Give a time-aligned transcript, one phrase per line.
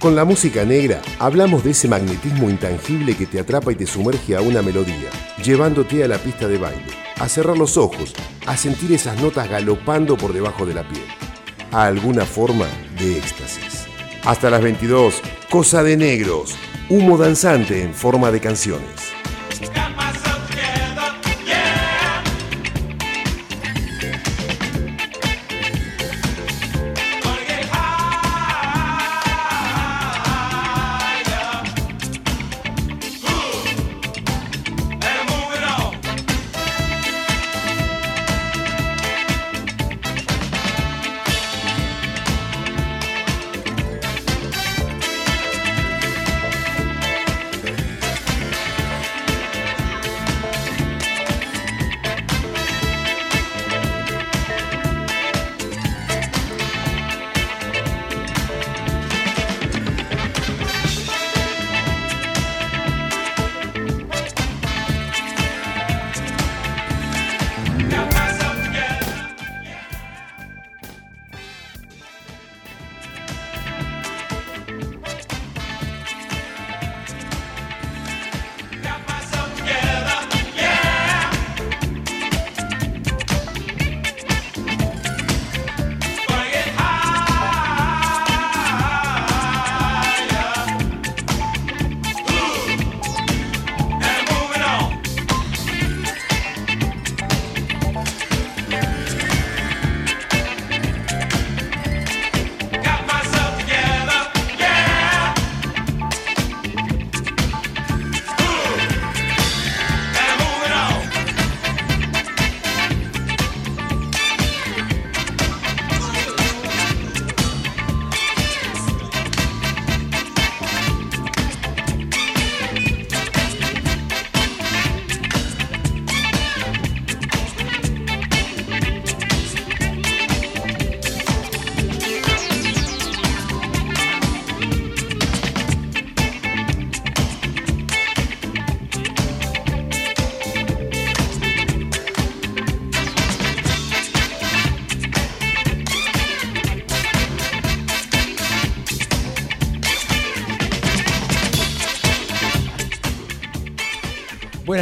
[0.00, 4.34] Con la música negra hablamos de ese magnetismo intangible que te atrapa y te sumerge
[4.34, 5.10] a una melodía,
[5.44, 6.86] llevándote a la pista de baile,
[7.18, 8.14] a cerrar los ojos,
[8.46, 11.04] a sentir esas notas galopando por debajo de la piel,
[11.70, 12.66] a alguna forma
[12.98, 13.84] de éxtasis.
[14.24, 16.56] Hasta las 22, Cosa de Negros,
[16.88, 19.09] humo danzante en forma de canciones.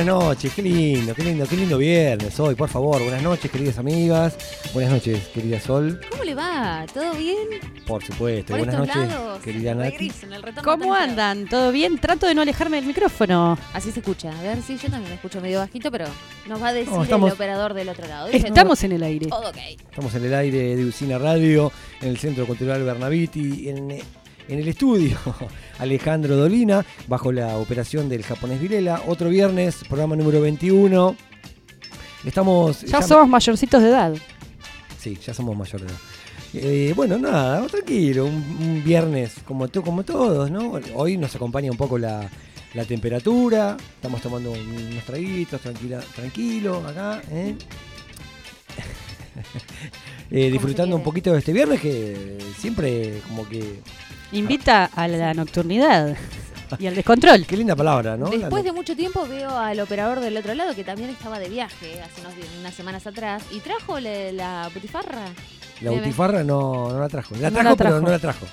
[0.09, 3.03] Noches, qué lindo, qué lindo, qué lindo viernes hoy, por favor.
[3.03, 4.37] Buenas noches, queridas amigas.
[4.73, 6.01] Buenas noches, querida Sol.
[6.11, 6.87] ¿Cómo le va?
[6.95, 7.37] ¿Todo bien?
[7.87, 8.53] Por supuesto.
[8.55, 9.97] Por Buenas estos noches, lados, querida Nati.
[9.97, 11.47] gris, en el retorno ¿Cómo andan?
[11.47, 11.99] ¿Todo bien?
[11.99, 13.59] Trato de no alejarme del micrófono.
[13.75, 14.31] Así se escucha.
[14.39, 16.07] A ver si yo también me escucho medio bajito, pero
[16.49, 18.29] nos va a decir No, estamos- el operador del otro lado.
[18.29, 19.27] Dice, Estamos en el aire.
[19.27, 19.57] Todo ok.
[19.91, 21.71] Estamos en el aire de Usina Radio,
[22.01, 25.19] en el Centro Cultural Bernaviti, en, en el estudio
[25.79, 29.03] Alejandro Dolina, bajo la operación del japonés Vilela.
[29.07, 31.17] Otro viernes, programa número 21.
[32.25, 32.83] Estamos.
[32.83, 34.15] Ya somos mayorcitos de edad.
[34.99, 36.01] Sí, ya somos mayores de edad.
[36.55, 40.81] Eh, bueno, nada, tranquilo, un, un viernes como, to- como todos, ¿no?
[40.95, 42.27] Hoy nos acompaña un poco la,
[42.73, 44.59] la temperatura, estamos tomando un-
[44.91, 47.55] unos traguitos, tranquila, tranquilo, acá, ¿eh?
[50.31, 53.81] Eh, disfrutando un poquito de este viernes que siempre como que...
[54.33, 56.17] Invita a la nocturnidad
[56.79, 57.47] y al descontrol.
[57.47, 58.31] Qué linda palabra, ¿no?
[58.31, 61.49] La Después de mucho tiempo veo al operador del otro lado que también estaba de
[61.49, 65.27] viaje hace unos, unas semanas atrás y trajo le- la butifarra.
[65.81, 67.34] La butifarra no, no la trajo.
[67.37, 68.47] La No trajo, la pero no la trajo.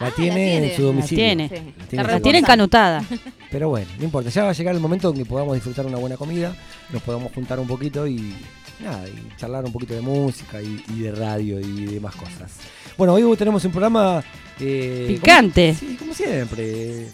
[0.00, 0.70] La Ah, la tiene tiene.
[0.70, 1.24] en su La domicilio.
[1.24, 1.48] tiene.
[1.48, 1.54] Sí.
[1.54, 3.04] tiene Está que La ser tienen canutada.
[3.52, 4.28] Pero bueno, no importa.
[4.28, 6.52] Ya va a llegar el momento en que podamos disfrutar una buena comida,
[6.90, 8.34] nos podamos juntar un poquito y
[8.80, 12.50] nada, y charlar un poquito de música y, y de radio y demás cosas.
[12.98, 14.24] Bueno, hoy tenemos un programa
[14.58, 15.76] eh, Picante.
[15.78, 17.06] como- sí, como siempre.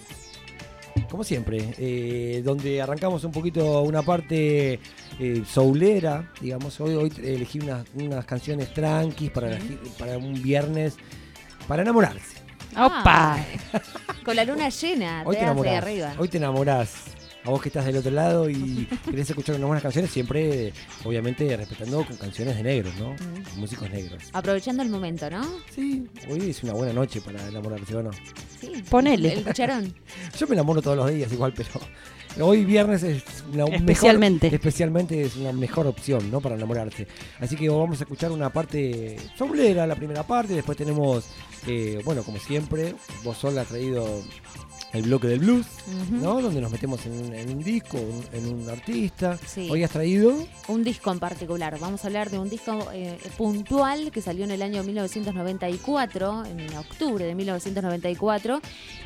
[1.09, 4.81] Como siempre, eh, donde arrancamos un poquito una parte
[5.19, 6.81] eh, soulera, digamos.
[6.81, 9.59] Hoy, hoy elegí unas, unas canciones tranquis para, la-
[9.99, 10.97] para un viernes
[11.69, 12.37] para enamorarse.
[12.77, 13.39] Opa.
[14.25, 15.75] Con la luna llena, Hoy te te enamorás.
[15.83, 16.15] arriba.
[16.19, 16.95] Hoy te enamorás.
[17.45, 20.73] A vos que estás del otro lado y querés escuchar unas buenas canciones, siempre,
[21.05, 23.13] obviamente, respetando con canciones de negros, ¿no?
[23.15, 23.59] Mm.
[23.61, 24.25] Músicos negros.
[24.35, 25.43] Aprovechando el momento, ¿no?
[25.75, 28.11] Sí, hoy es una buena noche para enamorarse, ¿o no?
[28.61, 28.71] Sí.
[28.91, 29.33] Ponele.
[29.33, 29.95] El cucharón.
[30.39, 31.71] Yo me enamoro todos los días igual, pero
[32.47, 34.47] hoy viernes es una mejor- Especialmente.
[34.55, 36.43] especialmente es una mejor opción, ¿no?
[36.43, 37.07] Para enamorarse.
[37.41, 41.25] Así que vamos a escuchar una parte sobrera, la primera parte, después tenemos,
[41.67, 42.95] eh, bueno, como siempre,
[43.25, 44.23] vos sola ha traído
[44.93, 45.67] el bloque del blues.
[46.11, 46.41] ¿no?
[46.41, 49.39] Donde nos metemos en un, en un disco, un- en un artista.
[49.47, 49.69] Sí.
[49.71, 50.35] Hoy has traído
[50.69, 51.79] Un disco en particular.
[51.79, 56.77] Vamos a hablar de un disco eh, puntual que salió en el año 1994, en
[56.77, 58.61] octubre de 1994.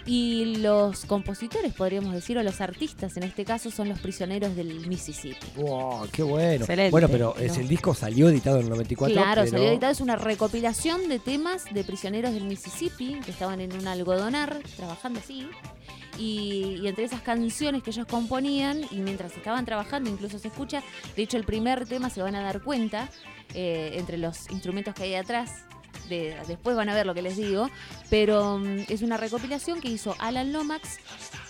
[0.06, 4.86] Y los compositores, podríamos decir, o los artistas en este caso, son los prisioneros del
[4.86, 5.46] Mississippi.
[5.56, 6.64] Wow, qué bueno.
[6.64, 6.90] Excelente.
[6.90, 7.60] Bueno, pero es No.
[7.60, 9.14] el disco salió editado en el 94.
[9.14, 9.92] Claro, pero- salió editado.
[9.92, 15.20] Es una recopilación de temas de prisioneros del Mississippi que estaban en un algodonar trabajando
[15.20, 15.46] así.
[16.18, 20.82] Y, entre esas canciones que ellos componían, y mientras estaban trabajando, incluso se escucha,
[21.16, 23.08] de hecho, el primer tema se van a dar cuenta
[23.54, 25.64] eh, entre los instrumentos que hay atrás.
[26.08, 27.70] De, después van a ver lo que les digo,
[28.10, 30.98] pero mm, es una recopilación que hizo Alan Lomax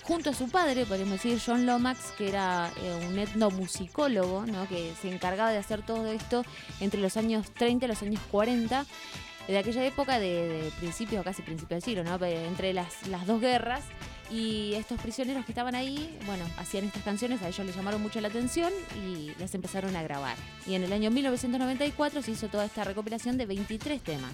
[0.05, 4.69] junto a su padre, podemos decir, John Lomax, que era eh, un etnomusicólogo, ¿no?
[4.69, 6.45] que se encargaba de hacer todo esto
[6.81, 8.87] entre los años 30 y los años 40,
[9.49, 12.25] de aquella época de, de principios, casi principios del siglo, ¿no?
[12.25, 13.83] Entre las, las dos guerras.
[14.31, 18.21] Y estos prisioneros que estaban ahí, bueno, hacían estas canciones, a ellos les llamaron mucho
[18.21, 18.73] la atención
[19.07, 20.37] y las empezaron a grabar.
[20.67, 24.33] Y en el año 1994 se hizo toda esta recopilación de 23 temas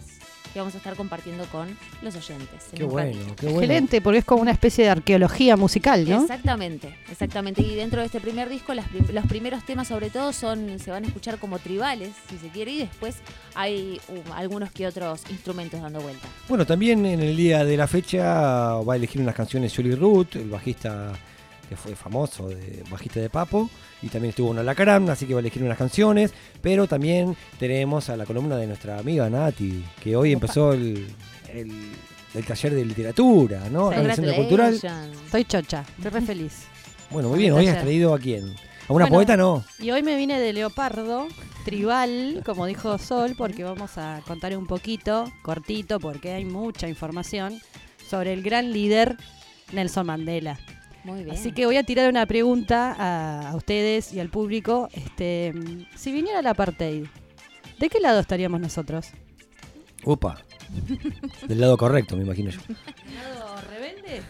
[0.52, 2.64] que vamos a estar compartiendo con los oyentes.
[2.72, 3.36] en Qué bueno, ratito.
[3.36, 3.60] qué bueno.
[3.60, 6.22] Excelente, porque es como una especie de arqueología musical, ¿no?
[6.22, 7.62] Exactamente, exactamente.
[7.62, 10.90] Y dentro de este primer disco, las prim- los primeros temas sobre todo son, se
[10.90, 13.16] van a escuchar como tribales, si se quiere, y después
[13.54, 16.26] hay uh, algunos que otros instrumentos dando vuelta.
[16.48, 18.22] Bueno, también en el día de la fecha
[18.76, 21.12] va a elegir unas canciones Julie Root, el bajista
[21.68, 23.70] que fue famoso, de, bajista de Papo,
[24.02, 28.08] y también estuvo en Alacrán, así que va a elegir unas canciones, pero también tenemos
[28.08, 30.42] a la columna de nuestra amiga Nati, que hoy Opa.
[30.46, 31.06] empezó el,
[31.52, 31.92] el-
[32.34, 33.92] el taller de literatura, ¿no?
[33.92, 34.74] En el Centro Cultural.
[35.24, 36.62] Estoy chocha, estoy re feliz.
[37.10, 38.44] Bueno, muy bien, hoy has traído a quién?
[38.88, 39.64] ¿A una Bueno, poeta no?
[39.80, 41.26] Y hoy me vine de Leopardo,
[41.64, 47.60] tribal, como dijo Sol, porque vamos a contar un poquito, cortito, porque hay mucha información,
[48.08, 49.16] sobre el gran líder
[49.72, 50.58] Nelson Mandela.
[51.04, 51.36] Muy bien.
[51.36, 54.88] Así que voy a tirar una pregunta a, a ustedes y al público.
[54.92, 55.54] Este,
[55.96, 57.06] si viniera el apartheid,
[57.78, 59.08] ¿de qué lado estaríamos nosotros?
[60.04, 60.44] Upa.
[61.46, 62.60] Del lado correcto, me imagino yo.
[62.68, 64.22] ¿Lado rebelde?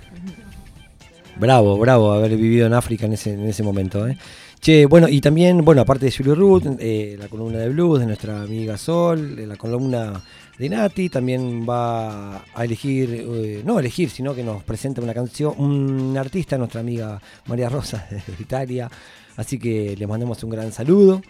[1.37, 4.07] Bravo, bravo haber vivido en África en ese, en ese momento.
[4.07, 4.19] ¿eh?
[4.61, 8.05] Che, bueno, y también, bueno, aparte de Julie Root, eh, la columna de blues de
[8.05, 10.23] nuestra amiga Sol, eh, la columna
[10.59, 15.55] de Nati, también va a elegir, eh, no elegir, sino que nos presenta una canción,
[15.57, 18.91] un artista, nuestra amiga María Rosa de Italia.
[19.37, 21.23] Así que le mandamos un gran saludo.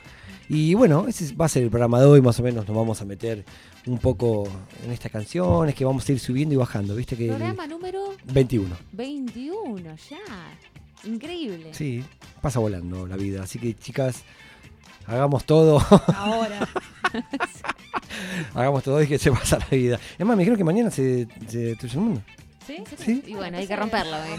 [0.49, 3.00] Y bueno, ese va a ser el programa de hoy, más o menos nos vamos
[3.00, 3.44] a meter
[3.87, 4.49] un poco
[4.85, 7.17] en estas canciones que vamos a ir subiendo y bajando, ¿viste?
[7.17, 8.77] Que el Programa número 21.
[8.91, 10.19] 21, ya.
[11.05, 11.73] Increíble.
[11.73, 12.05] Sí,
[12.41, 13.43] pasa volando la vida.
[13.43, 14.23] Así que, chicas,
[15.06, 15.79] hagamos todo.
[16.14, 16.69] Ahora.
[18.55, 20.00] hagamos todo y que se pasa la vida.
[20.19, 22.23] Es más, me dijeron que mañana se, se destruye el mundo.
[22.67, 22.76] ¿Sí?
[23.05, 23.23] Sí.
[23.26, 24.29] Y bueno, hay que romperla.
[24.29, 24.38] ¿eh?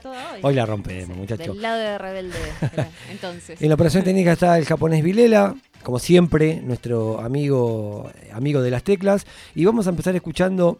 [0.00, 0.40] Toda hoy.
[0.42, 1.46] Hoy la rompemos, muchachos.
[1.48, 2.38] del lado de rebelde.
[3.10, 3.60] Entonces.
[3.60, 8.84] En la operación técnica está el japonés Vilela, como siempre, nuestro amigo, amigo de las
[8.84, 9.26] teclas.
[9.54, 10.78] Y vamos a empezar escuchando,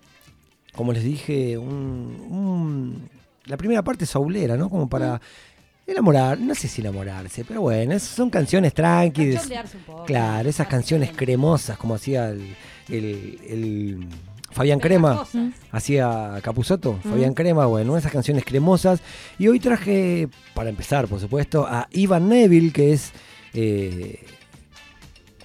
[0.75, 4.69] como les dije, un, un- la primera parte saulera, ¿no?
[4.71, 5.21] Como para
[5.87, 9.37] enamorar, no sé si enamorarse, pero bueno, es- son canciones tranquilas.
[9.43, 10.05] Cachondearse un poco.
[10.05, 12.55] Claro, esas canciones cremosas como hacía el,
[12.89, 14.07] el- el
[14.53, 15.53] Fabián Crema Crema, cosas.
[15.71, 19.01] hacía Capuzoto, Fabián Crema, bueno, esas canciones cremosas.
[19.39, 23.13] Y hoy traje, para empezar, por supuesto, a Ivan Neville, que es
[23.55, 24.25] eh,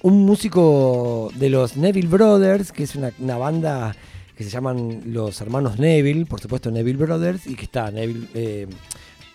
[0.02, 3.96] un músico de los Neville Brothers, que es una, una banda
[4.38, 8.28] que se llaman los hermanos Neville, por supuesto Neville Brothers, y que está Neville...
[8.36, 8.68] eh,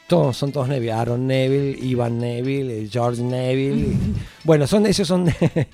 [0.07, 3.97] todos son todos Neville, Aaron Neville, Ivan Neville, eh, George Neville.
[4.45, 5.69] bueno, son, ellos son de,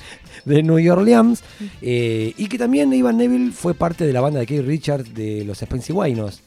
[0.44, 1.42] de New Orleans.
[1.82, 5.44] eh, y que también Ivan Neville fue parte de la banda de Keith Richards de
[5.44, 6.42] los Spency Wainos.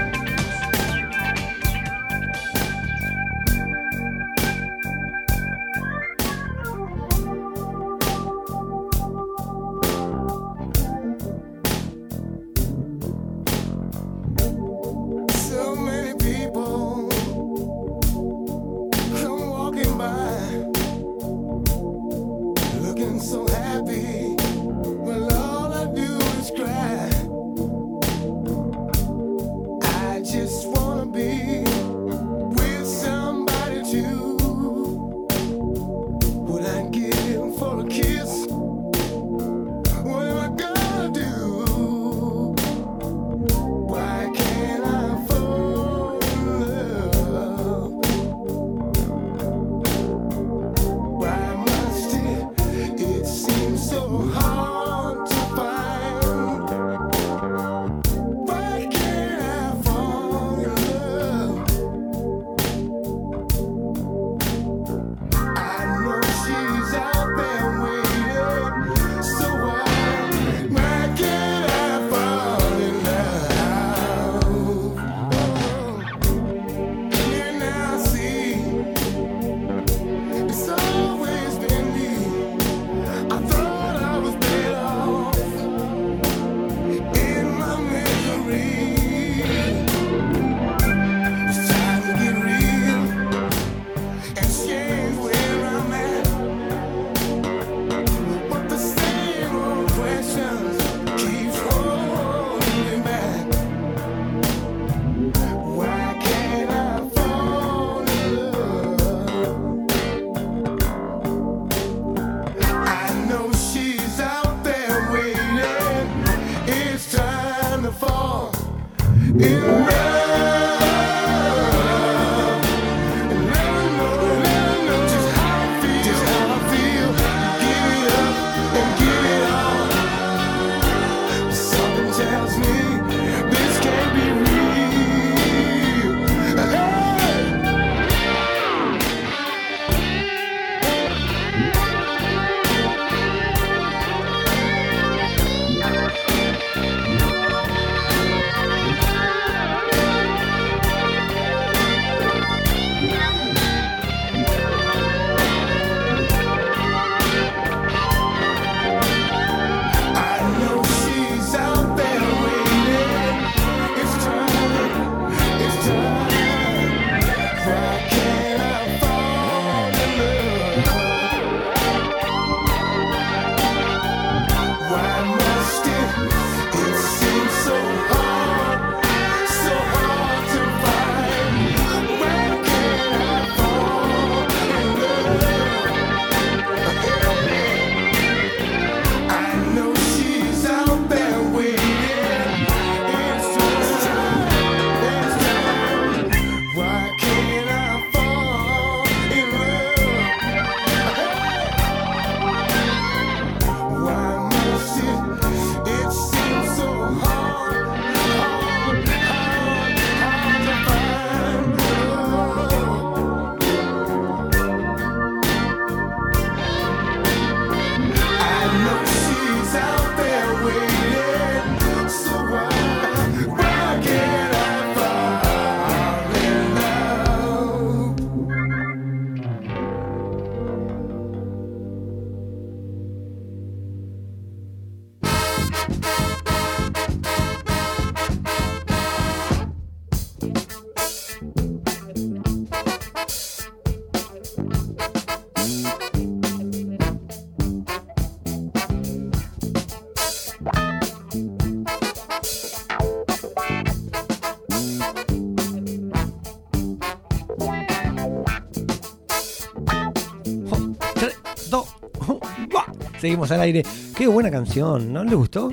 [263.50, 263.84] Al aire.
[264.16, 265.72] Qué buena canción, ¿no le gustó?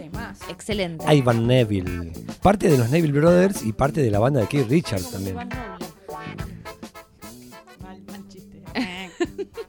[0.49, 1.05] Excelente.
[1.15, 2.13] Ivan Neville.
[2.41, 5.37] Parte de los Neville Brothers y parte de la banda de Keith Richards también.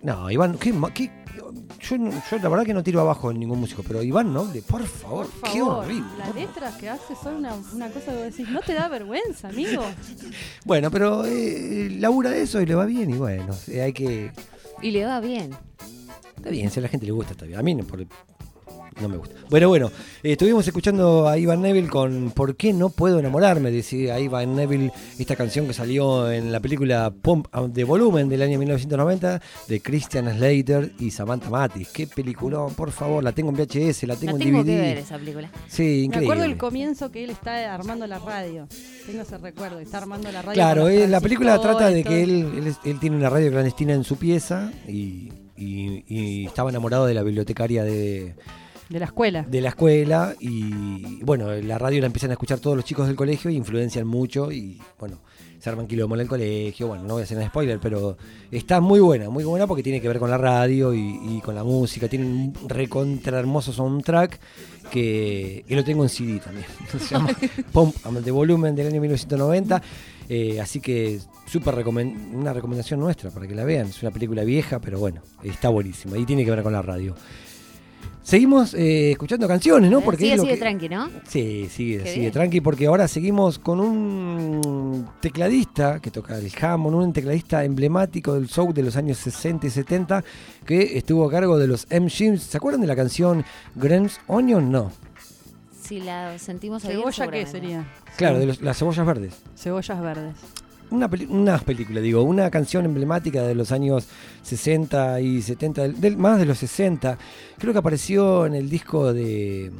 [0.01, 0.71] No, Iván, qué,
[1.81, 4.83] yo, yo la verdad que no tiro abajo en ningún músico, pero Iván Noble, por
[4.85, 6.07] favor, Por qué horrible.
[6.17, 9.49] Las letras que hace son una, una cosa que vos decís, no te da vergüenza,
[9.49, 9.83] amigo.
[10.65, 14.31] Bueno, pero eh, labura de eso y le va bien y bueno, eh, hay que...
[14.81, 15.51] Y le va bien.
[16.37, 17.59] Está bien, si a la gente le gusta, está bien.
[17.59, 18.05] A mí no, por-
[19.01, 19.35] no me gusta.
[19.49, 19.87] Bueno, bueno,
[20.23, 23.71] eh, estuvimos escuchando a Ivan Neville con ¿Por qué no puedo enamorarme?
[23.71, 28.41] Decía Ivan Neville, esta canción que salió en la película Pump Up de Volumen del
[28.41, 31.87] año 1990 de Christian Slater y Samantha Matis.
[31.89, 34.75] Qué peliculón, por favor, la tengo en VHS, la tengo La en tengo DVD.
[34.75, 35.51] que ver esa película.
[35.67, 36.25] Sí, Me increíble.
[36.33, 38.67] acuerdo el comienzo que él está armando la radio.
[39.05, 40.55] Tengo ese recuerdo, está armando la radio.
[40.55, 44.03] Claro, eh, la película trata de que él, él, él tiene una radio clandestina en
[44.03, 45.29] su pieza y,
[45.59, 48.35] y- y estaba enamorado de la bibliotecaria de,
[48.89, 49.43] De la escuela.
[49.43, 53.15] de la escuela y bueno, la radio la empiezan a escuchar todos los chicos del
[53.15, 55.19] colegio y influencian mucho y bueno,
[55.59, 58.17] se arman quilombo en el colegio, bueno, no voy a hacer un spoiler, pero
[58.49, 61.53] está muy buena, muy buena porque tiene que ver con la radio y, y con
[61.53, 64.39] la música, tiene un recontra hermoso soundtrack
[64.89, 66.65] que, que lo tengo en CD también,
[66.99, 67.29] se llama
[67.73, 69.81] Pump de volumen del año 1990,
[70.29, 74.43] eh, así que súper recomen- una recomendación nuestra para que la vean, es una película
[74.43, 77.15] vieja, pero bueno, está buenísima y tiene que ver con la radio.
[78.21, 80.01] Seguimos eh, escuchando canciones, ¿no?
[80.01, 81.09] Porque sigue sigue que- tranqui, ¿no?
[81.27, 82.31] Sí, sigue, Qué sigue bien.
[82.31, 88.47] tranqui, porque ahora seguimos con un tecladista que toca el Hammond, un tecladista emblemático del
[88.47, 90.23] soul de los años 60 y 70,
[90.63, 92.43] que estuvo a cargo de los M-Shims.
[92.43, 93.43] ¿Se acuerdan de la canción
[93.75, 94.71] Grams Onion?
[94.71, 94.91] No.
[95.89, 96.91] Si la sentimos ahí.
[96.95, 97.83] ¿Cebolla qué sería?
[98.15, 99.33] Claro, de los- las cebollas verdes.
[99.57, 100.35] Cebollas verdes.
[100.91, 104.07] Una, peli- una película, digo, una canción emblemática de los años
[104.43, 107.17] 60 y 70, del- del- más de los 60.
[107.57, 109.71] Creo que apareció en el disco de.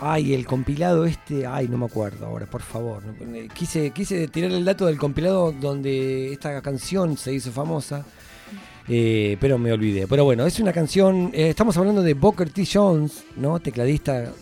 [0.00, 1.46] Ay, el compilado este.
[1.46, 3.02] Ay, no me acuerdo ahora, por favor.
[3.04, 8.04] no- eh, Quise, quise tirar el dato del compilado donde esta canción se hizo famosa.
[8.90, 10.06] eh, pero me olvidé.
[10.08, 11.30] Pero bueno, es una canción.
[11.34, 12.64] eh, estamos hablando de Booker T.
[12.72, 13.60] Jones, ¿no?
[13.60, 14.32] Tecladista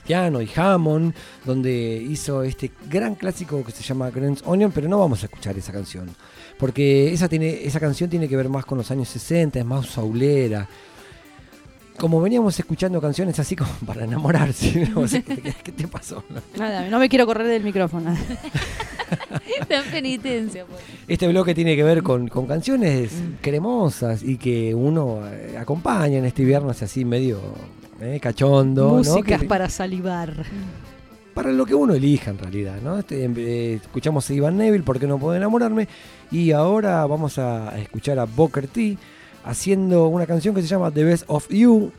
[0.00, 4.98] piano y Hammond, donde hizo este gran clásico que se llama Grants Onion, pero no
[4.98, 6.10] vamos a escuchar esa canción,
[6.58, 9.86] porque esa, tiene, esa canción tiene que ver más con los años 60, es más
[9.86, 10.68] saulera.
[11.98, 15.04] Como veníamos escuchando canciones así como para enamorarse, ¿no?
[15.06, 16.24] ¿qué, te pasó?
[16.56, 18.16] Nada, no me quiero correr del micrófono.
[19.68, 20.64] Ten penitencia.
[20.64, 20.80] pues.
[21.08, 23.10] Este bloque tiene que ver con, con canciones
[23.40, 27.40] cremosas y que uno eh, acompaña en este viernes así medio
[28.00, 28.88] eh, cachondo.
[28.90, 30.44] Músicas para salivar.
[31.34, 32.98] para lo que uno elija en realidad, ¿no?
[32.98, 35.88] Este, eh, escuchamos a Ivan Neville, ¿por qué no puedo enamorarme?
[36.30, 38.96] Y ahora vamos a escuchar a Booker T
[39.44, 41.92] haciendo una canción que se llama The Best of You,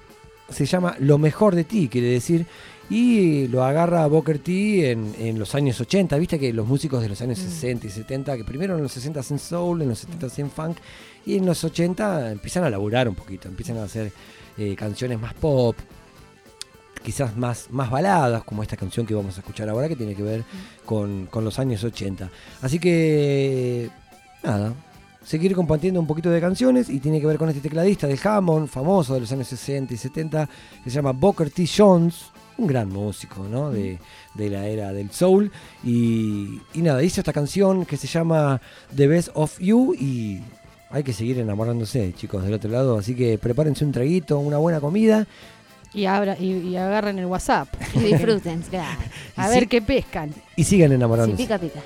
[0.50, 2.46] se llama Lo mejor de ti, quiere decir,
[2.90, 7.10] y lo agarra Booker T en, en los años 80, viste que los músicos de
[7.10, 10.28] los años 60 y 70, que primero en los 60 hacen soul, en los 70
[10.28, 10.78] hacen funk,
[11.26, 14.12] y en los 80 empiezan a laburar un poquito, empiezan a hacer
[14.58, 15.76] eh, canciones más pop,
[17.04, 20.24] quizás más, más baladas, como esta canción que vamos a escuchar ahora, que tiene que
[20.24, 20.44] ver
[20.86, 22.30] con, con los años 80.
[22.62, 23.90] Así que,
[24.44, 24.74] nada,
[25.24, 28.68] seguir compartiendo un poquito de canciones y tiene que ver con este tecladista del Hammond,
[28.68, 30.50] famoso de los años 60 y 70,
[30.84, 31.66] que se llama Booker T.
[31.68, 33.72] Jones, un gran músico, ¿no?
[33.72, 34.00] De,
[34.36, 35.52] de la era del soul.
[35.84, 38.62] Y, y nada, hizo esta canción que se llama
[38.96, 40.42] The Best of You y
[40.92, 42.98] hay que seguir enamorándose, chicos, del otro lado.
[42.98, 45.26] Así que prepárense un traguito, una buena comida.
[45.94, 47.68] Y, abra, y, y agarren el WhatsApp.
[47.96, 48.98] Y disfruten, claro.
[49.36, 49.68] A Y ver sí.
[49.68, 50.34] qué pescan.
[50.56, 51.44] Y sigan Si enamorándose.
[51.44, 51.82] pica, pica.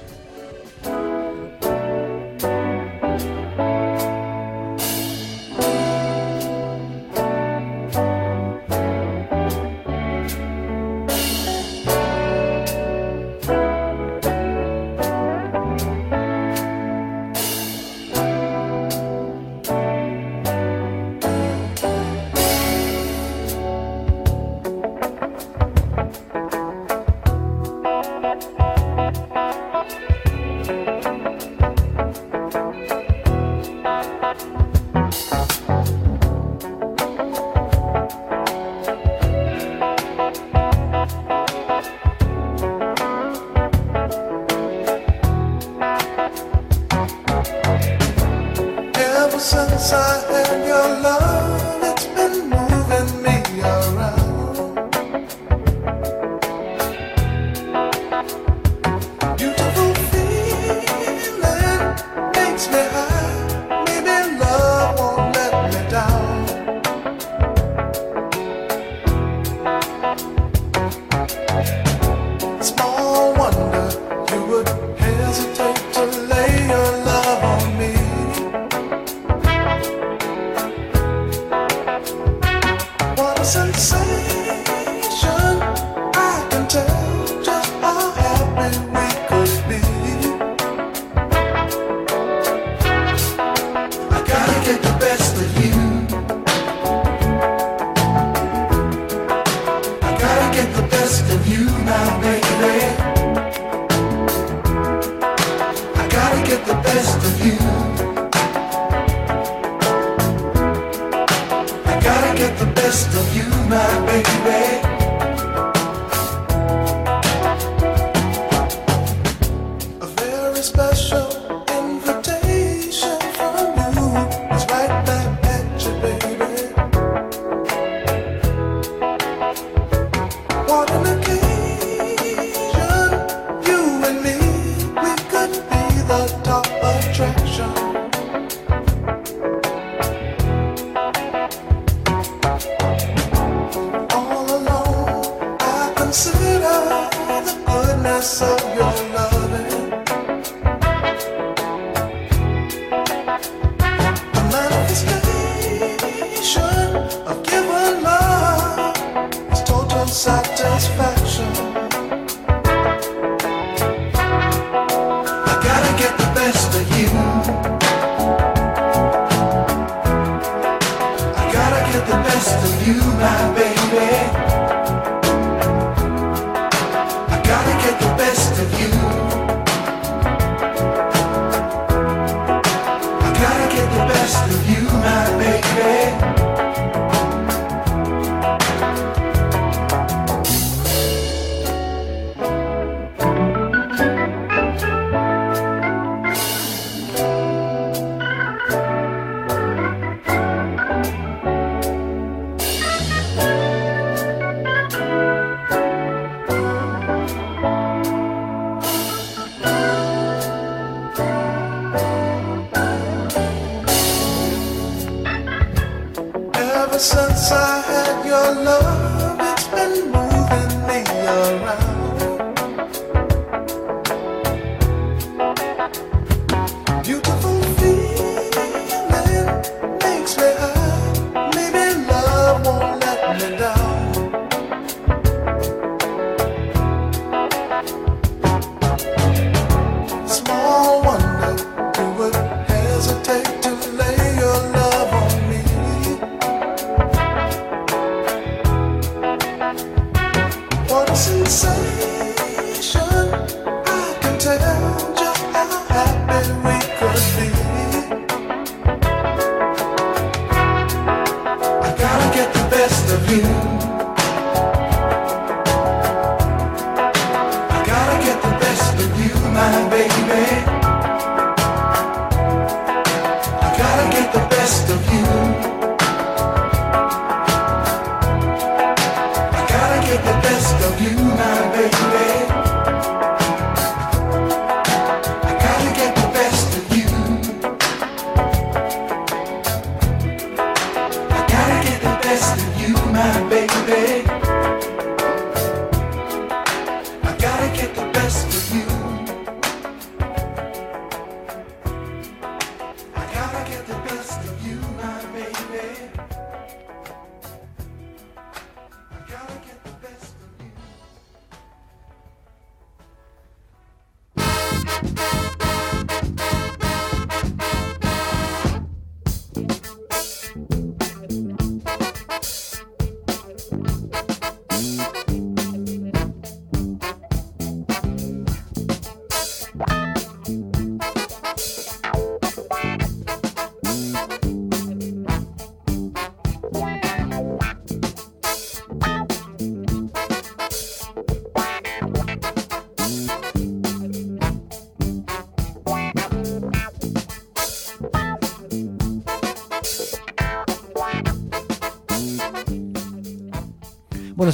[120.65, 121.34] special.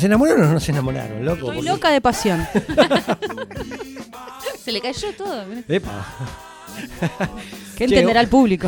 [0.02, 1.38] ¿Se enamoraron o no se enamoraron, loco?
[1.52, 2.46] Estoy Porque- loca de pasión.
[4.64, 5.46] Se le cayó todo.
[5.48, 5.64] mirá.
[5.68, 6.06] Epa.
[7.78, 8.68] ¿Qué Che, entenderá el público?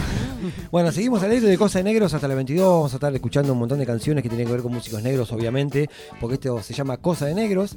[0.71, 2.67] Bueno, seguimos al aire de Cosas de Negros hasta las 22.
[2.67, 5.31] Vamos a estar escuchando un montón de canciones que tienen que ver con músicos negros,
[5.31, 7.75] obviamente, porque esto se llama Cosa de Negros.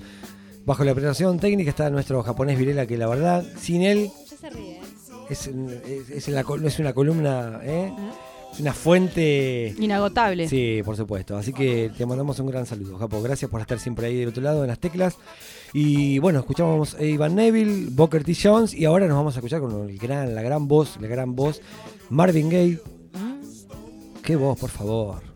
[0.65, 4.51] Bajo la operación técnica está nuestro japonés Virela, que la verdad, sin él Ya se
[4.51, 4.81] ríe.
[5.31, 7.93] es, es, es en la es una columna, ¿eh?
[7.95, 8.26] es
[8.61, 9.75] una fuente.
[9.79, 10.49] Inagotable.
[10.49, 11.37] Sí, por supuesto.
[11.37, 13.23] Así que te mandamos un gran saludo, Japo.
[13.23, 15.17] Gracias por estar siempre ahí del otro lado en las teclas.
[15.73, 18.35] Y bueno, escuchamos a Ivan Neville, Booker T.
[18.41, 21.35] Jones y ahora nos vamos a escuchar con el gran, la gran voz, la gran
[21.35, 21.61] voz,
[22.09, 22.81] Marvin Gaye.
[24.23, 25.36] Qué voz, por favor.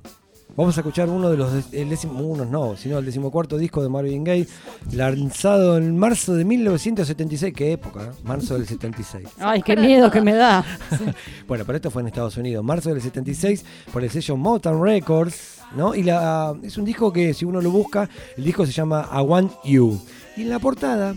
[0.57, 3.89] Vamos a escuchar uno de los, el décimo, unos no, sino el decimocuarto disco de
[3.89, 4.47] Marvin Gaye,
[4.93, 7.55] lanzado en marzo de 1976.
[7.55, 8.03] ¿Qué época?
[8.05, 8.17] eh?
[8.25, 9.29] Marzo del 76.
[9.39, 10.65] Ay, qué miedo que me da.
[11.49, 15.59] Bueno, pero esto fue en Estados Unidos, marzo del 76, por el sello Motown Records,
[15.75, 15.95] ¿no?
[15.95, 19.21] Y la, es un disco que, si uno lo busca, el disco se llama I
[19.23, 20.01] Want You.
[20.37, 21.15] Y en la portada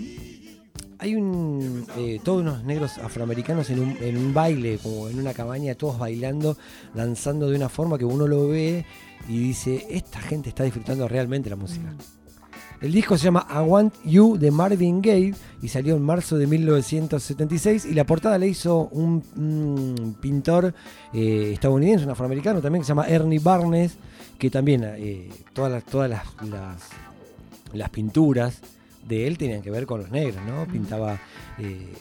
[1.00, 5.34] hay un, eh, todos unos negros afroamericanos en un, en un baile, como en una
[5.34, 6.58] cabaña, todos bailando,
[6.94, 8.86] danzando de una forma que uno lo ve
[9.28, 11.94] y dice, esta gente está disfrutando realmente la música.
[12.82, 16.48] El disco se llama I Want You de Marvin Gaye y salió en marzo de
[16.48, 20.74] 1976 y la portada la hizo un, un pintor
[21.14, 23.96] eh, estadounidense, un afroamericano también que se llama Ernie Barnes,
[24.38, 26.90] que también eh, todas las, todas las, las,
[27.72, 28.60] las pinturas
[29.08, 30.66] de él tenían que ver con los negros, ¿no?
[30.66, 31.20] Pintaba
[31.60, 31.94] eh,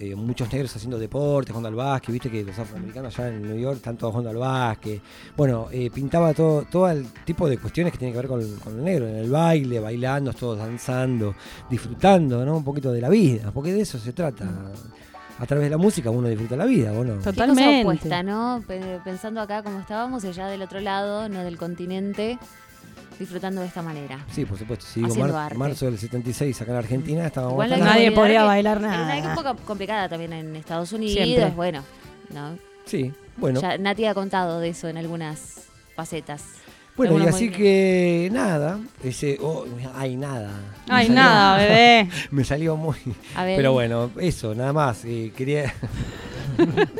[0.00, 3.58] eh, muchos negros haciendo deporte, jugando al básquet, viste que los afroamericanos allá en New
[3.58, 5.02] York están todos jugando al básquet.
[5.36, 8.78] Bueno, eh, pintaba todo, todo el tipo de cuestiones que tienen que ver con, con
[8.78, 11.34] el negro, en el baile, bailando, todos danzando,
[11.68, 12.56] disfrutando, ¿no?
[12.56, 14.48] Un poquito de la vida, porque de eso se trata.
[15.38, 17.14] A través de la música uno disfruta la vida, ¿o no?
[17.14, 17.80] Qué cosa Totalmente.
[17.80, 22.38] opuesta, Pensando acá como estábamos, allá del otro lado, no del continente,
[23.20, 24.24] disfrutando de esta manera.
[24.32, 24.84] Sí, por supuesto.
[24.86, 25.58] Si digo Haciendo mar- arte.
[25.58, 28.88] marzo del 76 acá en Argentina, estábamos Igual hay que Nadie olvidar que bailar Era
[28.88, 29.32] una nada.
[29.32, 31.50] época complicada también en Estados Unidos, Siempre.
[31.54, 31.84] bueno.
[32.34, 32.58] ¿no?
[32.86, 33.60] Sí, bueno.
[33.60, 36.42] Ya Nati ha contado de eso en algunas facetas.
[36.96, 40.50] Bueno, y así que nada, ese, oh, ay, nada.
[40.86, 42.08] Me Ay, salió- nada, bebé.
[42.30, 42.96] Me salió muy.
[43.34, 45.04] A ver, Pero bueno, eso, nada más.
[45.06, 45.72] eh, quería.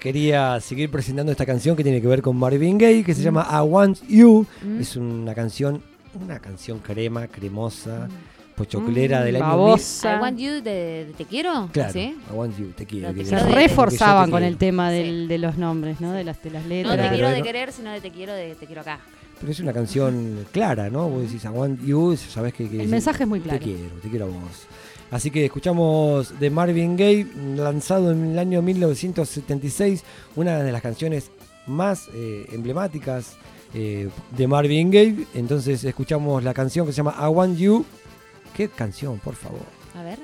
[0.00, 3.46] quería seguir presentando esta canción que tiene que ver con Marvin Gaye, que se llama
[3.50, 4.46] I Want You.
[4.62, 4.80] Mm.
[4.80, 5.82] Es una canción,
[6.14, 8.08] una canción crema, cremosa,
[8.56, 10.16] pochoclera del año mil- Babosa.
[10.16, 11.68] I Want You de, Te Quiero.
[11.72, 12.00] Claro, ¿Sí?
[12.30, 13.12] I Want You, te quiero.
[13.14, 14.52] Te te Reforzaban con quiero.
[14.52, 15.26] el tema Sí.
[15.26, 16.12] de los nombres, ¿no?
[16.12, 16.96] De las, de las No letras.
[16.96, 18.98] te pero quiero de no- querer, sino de te quiero de te quiero acá.
[19.38, 21.08] Pero es una canción clara, ¿no?
[21.10, 22.68] Vos decís I Want You, sabés que.
[22.68, 23.58] que El mensaje es muy claro.
[23.58, 24.66] Te quiero, te quiero a vos.
[25.10, 30.02] Así que escuchamos de Marvin Gaye, lanzado en el año 1976,
[30.34, 31.30] una de las canciones
[31.66, 33.36] más eh, emblemáticas
[33.74, 35.26] eh, de Marvin Gaye.
[35.34, 37.84] Entonces escuchamos la canción que se llama I Want You.
[38.56, 39.66] ¿Qué canción, por favor?
[39.94, 40.18] A ver.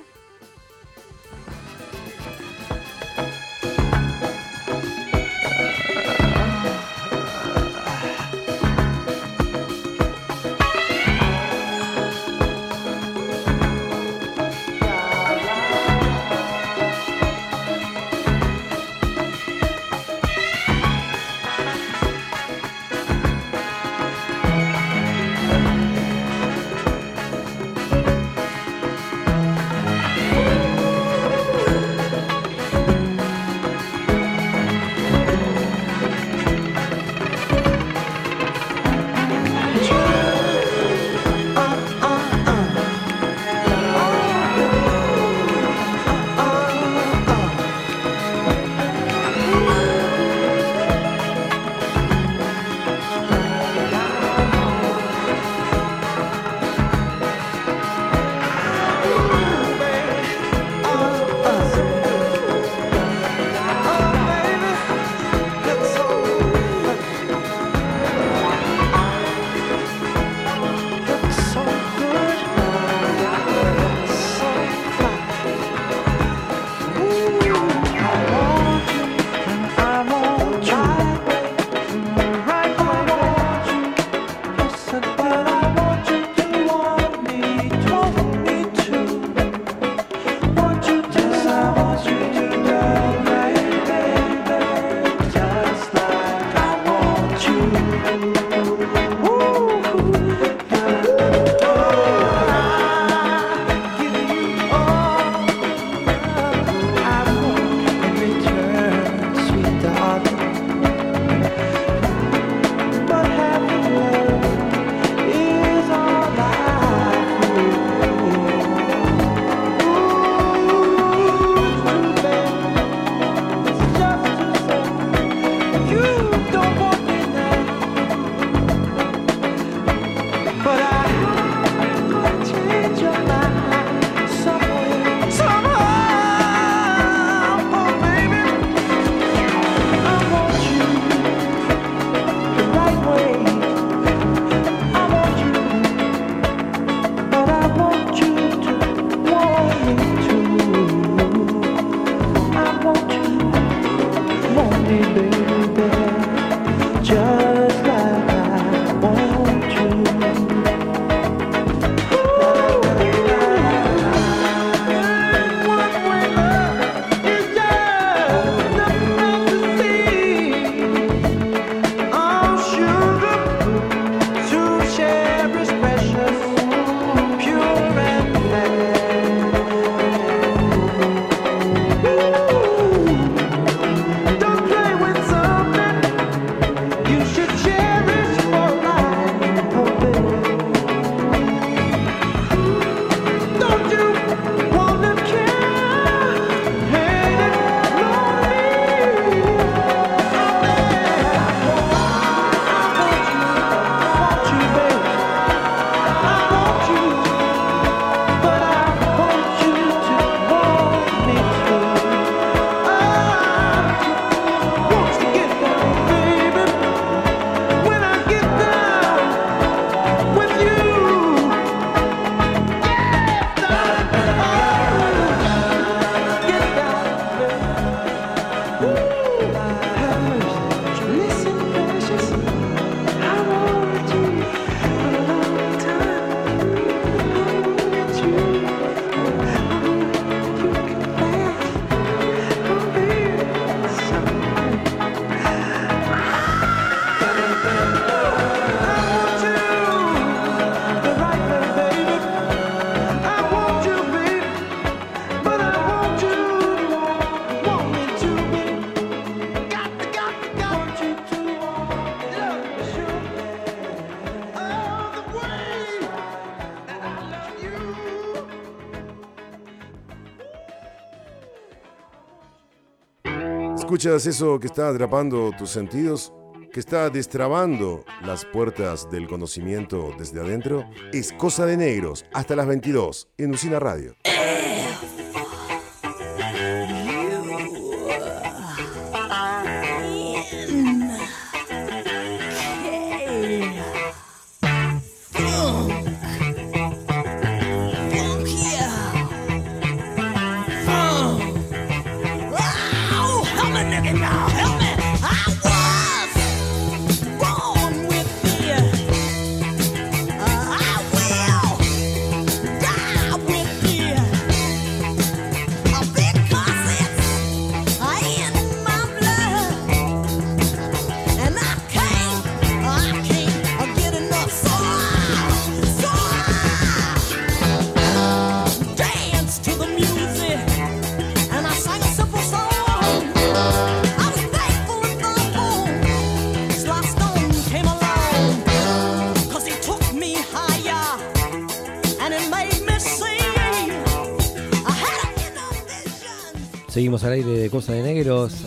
[274.02, 276.32] ¿Escuchas eso que está atrapando tus sentidos?
[276.72, 280.84] ¿Que está destrabando las puertas del conocimiento desde adentro?
[281.12, 284.16] Es Cosa de Negros, hasta las 22, en Usina Radio.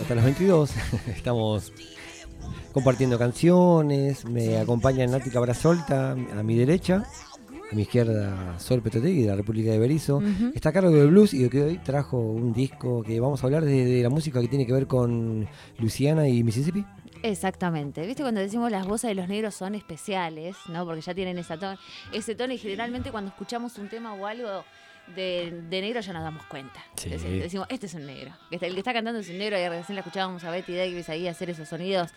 [0.06, 0.70] Hasta las 22.
[1.08, 1.72] Estamos
[2.72, 4.24] compartiendo canciones.
[4.24, 7.02] Me acompaña Nati Cabrasolta a mi derecha.
[7.72, 10.22] A mi izquierda, Sol Petotegui de la República de Berizo.
[10.54, 13.64] Está a cargo del blues y que hoy trajo un disco que vamos a hablar
[13.64, 16.84] de, de la música que tiene que ver con Luisiana y Mississippi.
[17.24, 18.06] Exactamente.
[18.06, 20.84] ¿Viste cuando decimos las voces de los negros son especiales, ¿no?
[20.84, 21.76] Porque ya tienen esa ton-
[22.12, 24.62] ese tono y generalmente cuando escuchamos un tema o algo
[25.14, 26.82] de, de negro ya nos damos cuenta.
[26.96, 27.10] Sí.
[27.10, 28.32] Decimos, este es un negro.
[28.50, 31.28] El que está cantando es un negro y recién la escuchábamos a Betty Davis ahí
[31.28, 32.10] hacer esos sonidos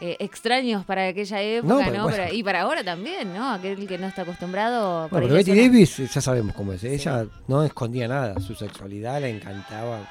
[0.00, 1.90] eh, extraños para aquella época, No, ¿no?
[1.90, 2.16] pero bueno.
[2.24, 3.50] Pero- y para ahora también, ¿no?
[3.52, 5.08] Aquel que no está acostumbrado.
[5.08, 6.84] Bueno, pero Betty suena- Davis ya sabemos cómo es.
[6.84, 8.38] Ella no escondía nada.
[8.40, 10.08] Su sexualidad la encantaba.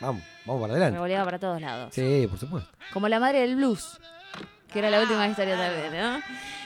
[0.00, 0.94] Vamos, vamos para adelante.
[0.96, 1.94] revoleaba para todos lados.
[1.94, 2.68] Sí, por supuesto.
[2.92, 4.00] Como la madre del blues,
[4.72, 6.20] que era la última historia también, ¿no?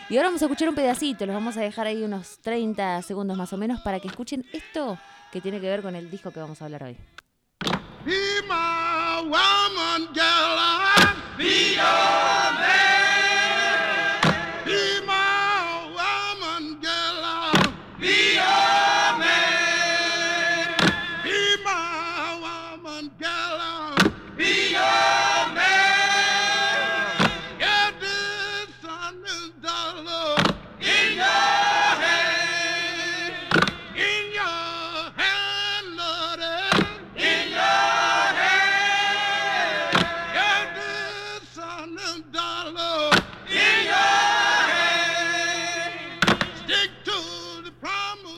[0.09, 3.37] Y ahora vamos a escuchar un pedacito, los vamos a dejar ahí unos 30 segundos
[3.37, 4.97] más o menos para que escuchen esto
[5.33, 6.97] que tiene que ver con el disco que vamos a hablar hoy.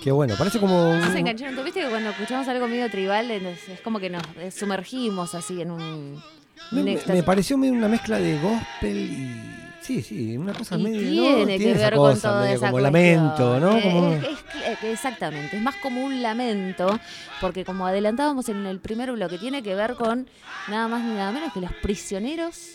[0.02, 2.88] Qué bueno, parece como un- No se engancharon, ¿tú viste que cuando escuchamos algo medio
[2.90, 6.22] tribal es como que nos eh, sumergimos así en un,
[6.70, 9.57] Me, me- pareció medio una mezcla de gospel y.
[9.88, 11.22] Sí, sí, una cosa Y medio.
[11.22, 11.46] tiene ¿no?
[11.64, 12.28] que esa ver con medio esa
[12.70, 12.82] como cuestión.
[12.82, 13.76] lamento, ¿no?
[13.78, 14.22] Eh, Como- es-
[14.68, 17.00] es- exactamente, es más como un lamento,
[17.40, 20.28] porque como adelantábamos en el primer bloque, tiene que ver con
[20.68, 22.72] nada más ni nada menos que los prisioneros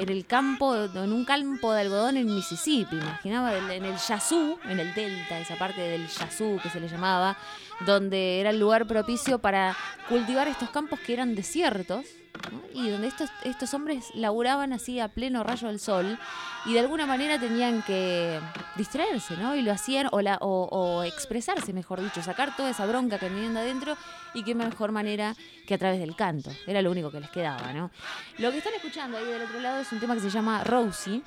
[0.00, 4.80] en el campo, en un campo de algodón en Mississippi, imaginaba en el Yazoo, en
[4.80, 7.36] el delta, esa parte del Yazoo que se le llamaba,
[7.84, 9.76] donde era el lugar propicio para
[10.08, 12.06] cultivar estos campos que eran desiertos.
[12.50, 12.60] ¿No?
[12.80, 16.18] Y donde estos, estos hombres laburaban así a pleno rayo del sol
[16.66, 18.40] y de alguna manera tenían que
[18.76, 19.54] distraerse, ¿no?
[19.54, 23.28] Y lo hacían, o, la, o, o expresarse, mejor dicho, sacar toda esa bronca que
[23.28, 23.96] tenían de adentro
[24.34, 25.34] y qué mejor manera
[25.66, 26.50] que a través del canto.
[26.66, 27.90] Era lo único que les quedaba, ¿no?
[28.38, 31.22] Lo que están escuchando ahí del otro lado es un tema que se llama Rosie,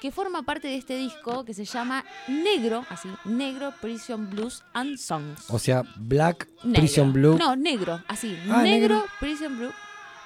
[0.00, 4.96] que forma parte de este disco que se llama Negro, así, Negro Prison Blues and
[4.98, 5.44] Songs.
[5.48, 6.80] O sea, Black Negro.
[6.80, 7.36] Prison Blue.
[7.38, 8.36] No, negro, así.
[8.50, 9.04] Ah, negro, negro.
[9.20, 9.72] Prison Blue,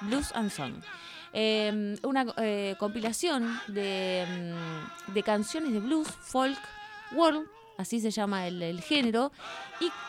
[0.01, 0.73] Blues and Song.
[1.33, 4.25] Eh, una eh, compilación de,
[5.09, 6.57] mm, de canciones de blues, folk,
[7.11, 9.31] world así se llama el, género,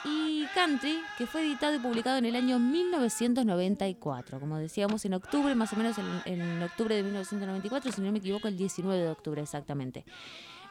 [0.07, 5.55] y, country, que fue editado y publicado en el año 1994, como decíamos, en octubre,
[5.55, 9.43] más o menos en, octubre de 1994, si no me equivoco, el 19 de octubre
[9.43, 10.05] exactamente.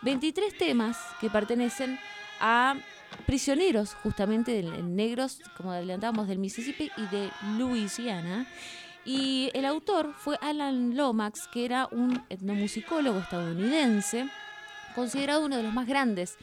[0.01, 1.99] 23 temas que pertenecen
[2.39, 2.76] a
[3.28, 8.47] prisioneros justamente en- en negros, como adelantábamos, del Mississippi y de Louisiana.
[9.08, 14.28] Y el autor fue Alan Lomax, que era un etnomusicólogo estadounidense,
[14.95, 16.36] considerado uno de los más grandes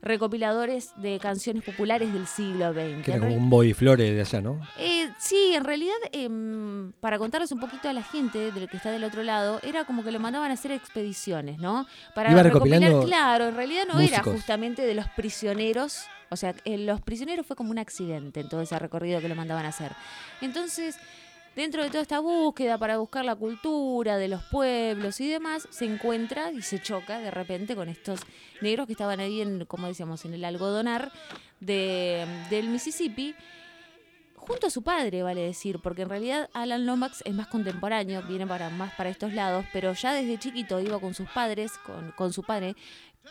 [0.00, 3.02] recopiladores de canciones populares del siglo XX.
[3.02, 4.60] Que era como un Bobby Flores de allá, ¿no?
[4.78, 8.92] eh, sí, en realidad, em, para contarles un poquito a la gente del que está
[8.92, 11.84] del otro lado, era como que lo mandaban a hacer expediciones, ¿no?
[12.14, 16.78] Para Iba recopilar, claro, en realidad no era justamente de los prisioneros, o sea, eh,
[16.78, 19.90] los prisioneros fue como un accidente en todo ese recorrido que lo mandaban a hacer.
[20.42, 20.96] Entonces,
[21.56, 25.84] dentro de toda esta búsqueda para buscar la cultura de los pueblos y demás, se
[25.84, 28.20] encuentra y se choca de repente con estos
[28.60, 31.12] negros que estaban ahí en, como decíamos, en el algodonar
[31.60, 33.34] de, del Mississippi
[34.46, 38.46] junto a su padre, vale decir, porque en realidad Alan Lomax es más contemporáneo, viene
[38.46, 42.32] para más para estos lados, pero ya desde chiquito iba con sus padres, con, con
[42.32, 42.76] su padre,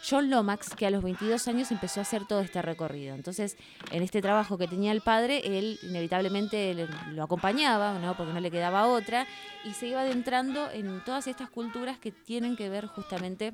[0.09, 3.15] John Lomax, que a los 22 años empezó a hacer todo este recorrido.
[3.15, 3.57] Entonces,
[3.91, 8.15] en este trabajo que tenía el padre, él inevitablemente le- lo acompañaba, ¿no?
[8.17, 9.25] porque no le quedaba otra,
[9.63, 13.53] y se iba adentrando en todas estas culturas que tienen que ver justamente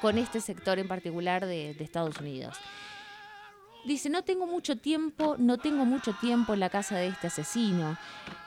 [0.00, 2.56] con este sector en particular de, de Estados Unidos.
[3.84, 7.98] Dice, no tengo mucho tiempo, no tengo mucho tiempo en la casa de este asesino.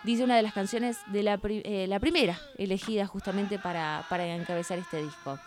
[0.03, 4.25] Dice una de las canciones de la, pri- eh, la primera elegida justamente para, para
[4.25, 5.38] encabezar este disco.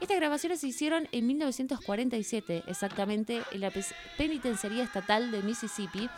[0.00, 3.72] Estas grabaciones se hicieron en 1947, exactamente en la
[4.18, 6.08] penitenciaría estatal de Mississippi,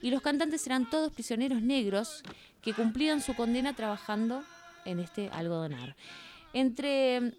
[0.00, 2.22] y los cantantes eran todos prisioneros negros
[2.62, 4.44] que cumplían su condena trabajando
[4.84, 5.96] en este algodonar.
[6.52, 7.34] Entre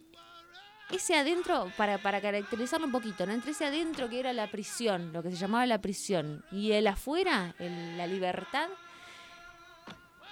[0.91, 3.33] ese adentro, para, para caracterizarlo un poquito, ¿no?
[3.33, 6.87] entre ese adentro que era la prisión, lo que se llamaba la prisión, y el
[6.87, 8.69] afuera, la libertad,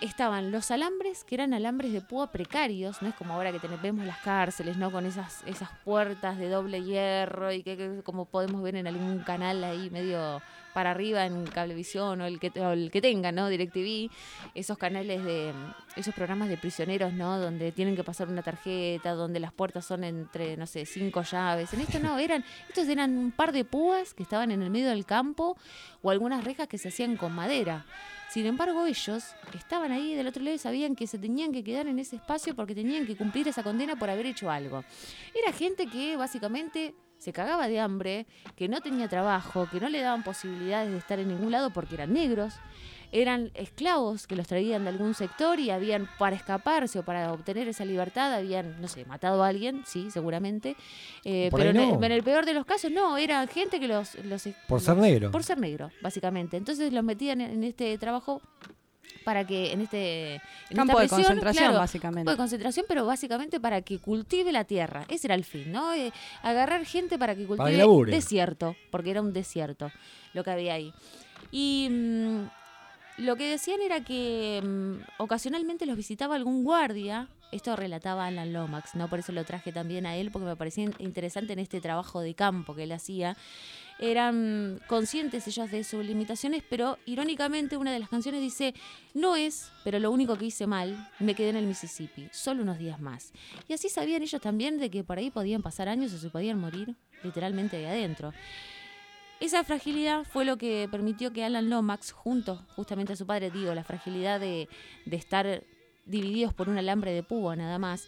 [0.01, 3.81] estaban los alambres, que eran alambres de púa precarios, no es como ahora que tenemos
[3.81, 4.91] vemos las cárceles, ¿no?
[4.91, 9.19] Con esas, esas puertas de doble hierro y que, que como podemos ver en algún
[9.19, 10.41] canal ahí medio
[10.75, 13.47] para arriba en Cablevisión o el que, o el que tenga, ¿no?
[13.47, 14.11] DirecTV,
[14.53, 15.53] esos canales de,
[15.95, 17.39] esos programas de prisioneros, ¿no?
[17.39, 21.73] Donde tienen que pasar una tarjeta, donde las puertas son entre, no sé, cinco llaves.
[21.73, 24.89] En esto no, eran, estos eran un par de púas que estaban en el medio
[24.89, 25.55] del campo
[26.01, 27.85] o algunas rejas que se hacían con madera.
[28.35, 31.87] Sin embargo, ellos estaban ahí del otro lado y sabían que se tenían que quedar
[31.87, 34.83] en ese espacio porque tenían que cumplir esa condena por haber hecho algo.
[35.33, 38.27] Era gente que básicamente se cagaba de hambre,
[38.57, 41.95] que no tenía trabajo, que no le daban posibilidades de estar en ningún lado porque
[41.95, 42.55] eran negros.
[43.11, 47.67] Eran esclavos que los traían de algún sector y habían, para escaparse o para obtener
[47.67, 50.75] esa libertad, habían, no sé, matado a alguien, sí, seguramente.
[51.23, 54.15] Eh, pero en, el, en el peor de los casos, no, era gente que los.
[54.25, 55.31] los Por los- ser negro.
[55.31, 56.57] Por ser negro, básicamente.
[56.57, 58.41] Entonces los metían en, en este trabajo
[59.23, 60.41] para que en este en
[60.75, 62.19] Campo esta de concentración, claro, básicamente.
[62.25, 65.05] campo de concentración, pero básicamente para que cultive la tierra.
[65.09, 65.93] Ese era el fin, ¿no?
[65.95, 66.11] Eh,
[66.43, 68.11] agarrar gente para que Para que cultive labure.
[68.11, 69.91] desierto, porque era un desierto
[70.33, 70.93] lo que había ahí.
[71.51, 72.43] Y mm,
[73.17, 77.27] lo que decían era que mm, ocasionalmente los visitaba algún guardia.
[77.51, 79.09] Esto relataba Alan Lomax, ¿no?
[79.09, 82.19] Por eso lo traje también a él, porque me parecía in- interesante en este trabajo
[82.19, 83.37] de campo que él hacía.
[83.97, 88.73] Eran conscientes ellos de sus limitaciones, pero irónicamente una de las canciones dice,
[89.13, 92.77] no es, pero lo único que hice mal, me quedé en el Mississippi, solo unos
[92.77, 93.31] días más.
[93.69, 96.59] Y así sabían ellos también de que por ahí podían pasar años o se podían
[96.59, 96.93] morir
[97.23, 98.33] literalmente de adentro.
[99.39, 103.73] Esa fragilidad fue lo que permitió que Alan Lomax, junto justamente a su padre, digo,
[103.73, 104.69] la fragilidad de,
[105.05, 105.63] de estar
[106.05, 108.07] divididos por un alambre de púa nada más,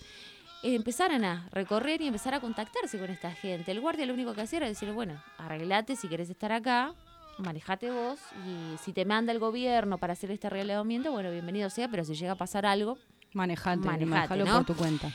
[0.64, 3.72] empezaran a recorrer y empezar a contactarse con esta gente.
[3.72, 6.94] El guardia lo único que hacía era decir, bueno, arreglate si querés estar acá,
[7.38, 11.88] manejate vos, y si te manda el gobierno para hacer este arreglamiento, bueno, bienvenido sea,
[11.88, 12.98] pero si llega a pasar algo,
[13.34, 14.56] Manejate, Manejate, manejalo ¿no?
[14.56, 15.12] por tu cuenta.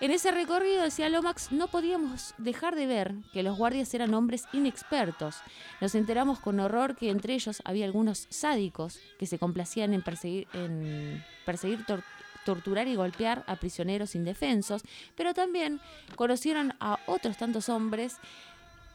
[0.00, 4.44] En ese recorrido, decía Lomax, no podíamos dejar de ver que los guardias eran hombres
[4.52, 5.36] inexpertos.
[5.80, 10.48] Nos enteramos con horror que entre ellos había algunos sádicos que se complacían en perseguir,
[10.52, 12.04] en perseguir tor-
[12.44, 14.82] torturar y golpear a prisioneros indefensos,
[15.16, 15.80] pero también
[16.14, 18.16] conocieron a otros tantos hombres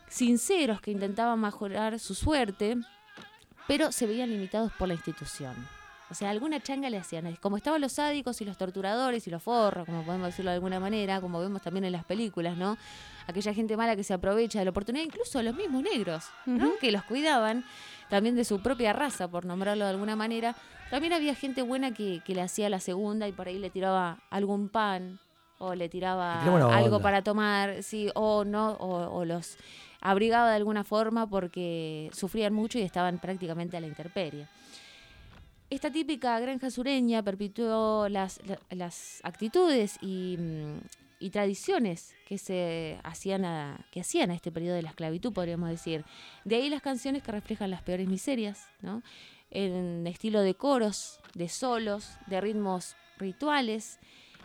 [0.07, 2.77] sinceros que intentaban mejorar su suerte,
[3.67, 5.55] pero se veían limitados por la institución.
[6.11, 7.33] O sea, alguna changa le hacían.
[7.37, 10.77] Como estaban los sádicos y los torturadores y los forros, como podemos decirlo de alguna
[10.77, 12.77] manera, como vemos también en las películas, ¿no?
[13.27, 16.71] Aquella gente mala que se aprovecha de la oportunidad, incluso los mismos negros, ¿no?
[16.81, 17.63] Que los cuidaban,
[18.09, 20.53] también de su propia raza, por nombrarlo de alguna manera.
[20.89, 24.17] También había gente buena que, que le hacía la segunda y por ahí le tiraba
[24.29, 25.17] algún pan
[25.59, 26.43] o le tiraba
[26.75, 29.55] algo para tomar, sí, o no, o, o los
[30.01, 34.47] abrigaba de alguna forma porque sufrían mucho y estaban prácticamente a la intemperie.
[35.71, 40.77] Esta típica granja sureña perpetuó las, la- las actitudes y, mm,
[41.19, 45.69] y tradiciones que se hacían a, que hacían a este periodo de la esclavitud, podríamos
[45.69, 46.03] decir.
[46.43, 49.01] De ahí las canciones que reflejan las peores miserias, ¿no?
[49.49, 53.97] En estilo de coros, de solos, de ritmos rituales,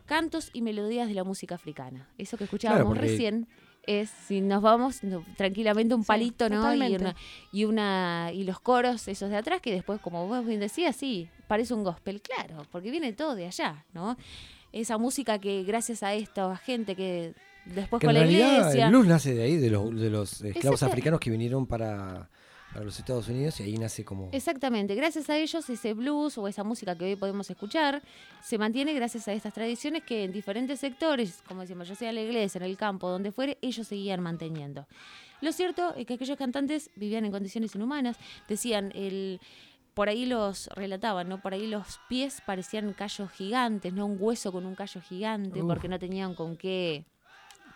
[0.05, 2.09] cantos y melodías de la música africana.
[2.19, 3.49] Eso que escuchábamos recién
[3.87, 6.75] es si nos vamos no, tranquilamente un Sí, palito, ¿no?
[6.75, 7.15] Y una,
[7.53, 11.29] y una y los coros esos de atrás que después como vos bien decías sí
[11.47, 14.17] parece un gospel claro porque viene todo de allá no
[14.73, 17.33] esa música que gracias a esta gente que
[17.65, 20.11] después Que con en la realidad iglesia el blues nace de ahí, de los, de
[20.11, 20.87] los esclavos Exacto.
[20.93, 22.29] africanos que vinieron para,
[22.77, 24.29] para los Estados Unidos y ahí nace como...
[24.33, 28.03] Exactamente, gracias a ellos ese blues o esa música que hoy podemos escuchar
[28.43, 32.17] se mantiene gracias a estas tradiciones que en diferentes sectores, como decimos, ya sea en
[32.17, 34.87] la iglesia, en el campo, donde fuere, ellos seguían manteniendo.
[35.41, 39.41] Lo cierto es que aquellos cantantes vivían en condiciones inhumanas, decían el
[39.95, 41.41] por ahí los relataban, ¿no?
[41.41, 44.05] Por ahí los pies parecían callos gigantes, ¿no?
[44.05, 45.67] Un hueso con un callo gigante, Uf.
[45.67, 47.07] porque no tenían con qué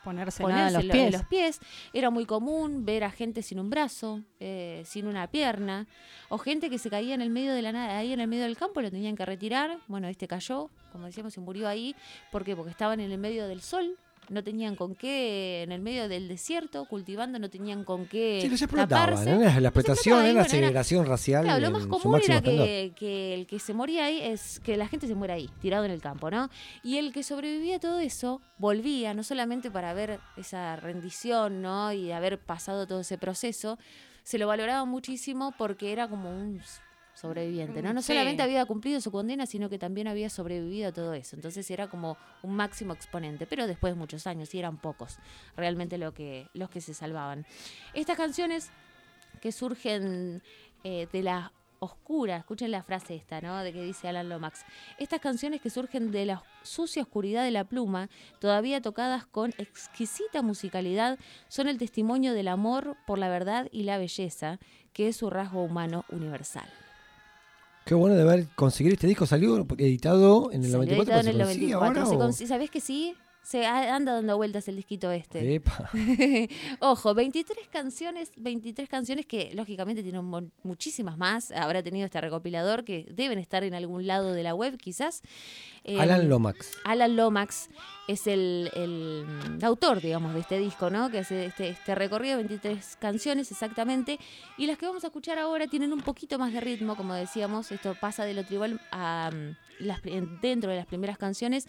[0.04, 1.12] Ponerse nada los lo- pies.
[1.12, 1.60] los pies.
[1.92, 5.86] Era muy común ver a gente sin un brazo, eh, sin una pierna,
[6.28, 8.44] o gente que se caía en el medio de la nada, ahí en el medio
[8.44, 9.78] del campo, lo tenían que retirar.
[9.88, 11.94] Bueno, este cayó, como decíamos, se murió ahí.
[12.32, 12.56] ¿Por qué?
[12.56, 13.96] Porque estaban en el medio del sol.
[14.30, 18.48] No tenían con qué, en el medio del desierto, cultivando, no tenían con qué Sí,
[18.48, 19.32] los explotaban, taparse.
[19.32, 19.40] ¿no?
[19.60, 23.34] La explotación, era la bueno, era- segregación racial Claro, lo más común era que, que
[23.34, 26.00] el que se moría ahí es que la gente se muera ahí, tirado en el
[26.00, 26.48] campo, ¿no?
[26.84, 31.92] Y el que sobrevivía a todo eso volvía, no solamente para ver esa rendición, ¿no?
[31.92, 33.78] Y haber pasado todo ese proceso,
[34.22, 36.60] se lo valoraba muchísimo porque era como un
[37.20, 37.92] sobreviviente, ¿no?
[37.92, 38.08] No Sí.
[38.08, 41.36] solamente había cumplido su condena, sino que también había sobrevivido a todo eso.
[41.36, 45.18] Entonces era como un máximo exponente, pero después de muchos años, y eran pocos
[45.56, 47.44] realmente lo que, los que se salvaban.
[47.94, 48.70] Estas canciones
[49.40, 50.42] que surgen
[50.84, 51.52] eh, de la
[51.82, 53.58] oscura, escuchen la frase esta, ¿no?
[53.62, 54.66] De que dice Alan Lomax.
[54.98, 60.42] Estas canciones que surgen de la sucia oscuridad de la pluma, todavía tocadas con exquisita
[60.42, 61.18] musicalidad,
[61.48, 64.58] son el testimonio del amor por la verdad y la belleza,
[64.92, 66.68] que es su rasgo humano universal.
[67.84, 69.26] Qué bueno de ver conseguir este disco.
[69.26, 72.00] Salió editado en el Salió 94, editado en el se consigue 94.
[72.02, 73.14] ahora, Se ¿Sabés que sí?
[73.42, 75.54] Se anda dando vueltas el disquito este.
[75.54, 75.90] Epa.
[76.78, 81.50] Ojo, 23 canciones, 23 canciones que lógicamente tienen muchísimas más.
[81.50, 85.22] Habrá tenido este recopilador que deben estar en algún lado de la web, quizás.
[85.84, 86.76] Eh, Alan Lomax.
[86.84, 87.70] Alan Lomax
[88.06, 91.10] es el, el, mm, autor, digamos, de este disco, ¿no?
[91.10, 94.18] Que hace este, este recorrido, 23 canciones exactamente.
[94.58, 97.72] Y las que vamos a escuchar ahora tienen un poquito más de ritmo, como decíamos.
[97.72, 100.02] Esto pasa de lo tribal a mm, las,
[100.42, 101.66] dentro de las primeras canciones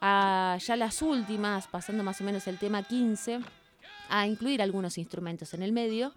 [0.00, 3.40] a ya las últimas, pasando más o menos el tema 15,
[4.08, 6.12] a incluir algunos instrumentos en el medio,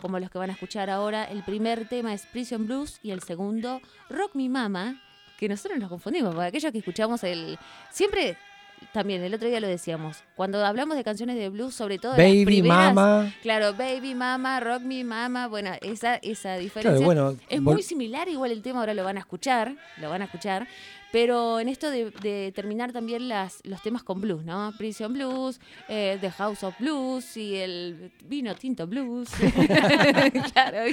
[0.00, 1.24] como los que van a escuchar ahora.
[1.24, 3.80] El primer tema es Prison Blues y el segundo
[4.10, 5.00] Rock Me Mama,
[5.38, 7.58] que nosotros nos confundimos, porque aquellos que escuchamos el...
[7.90, 8.36] Siempre,
[8.92, 12.20] también el otro día lo decíamos, cuando hablamos de canciones de blues, sobre todo las
[12.20, 13.34] Baby, primeras, Mama.
[13.42, 17.04] Claro, Baby Mama, Rock Me Mama, bueno, esa, esa diferencia.
[17.04, 17.36] Claro, bueno.
[17.48, 20.66] Es muy similar, igual el tema ahora lo van a escuchar, lo van a escuchar,
[21.16, 24.74] pero en esto de, de terminar también las, los temas con blues, ¿no?
[24.76, 25.58] Prison Blues,
[25.88, 29.30] eh, The House of Blues y el Vino Tinto Blues.
[30.52, 30.86] claro,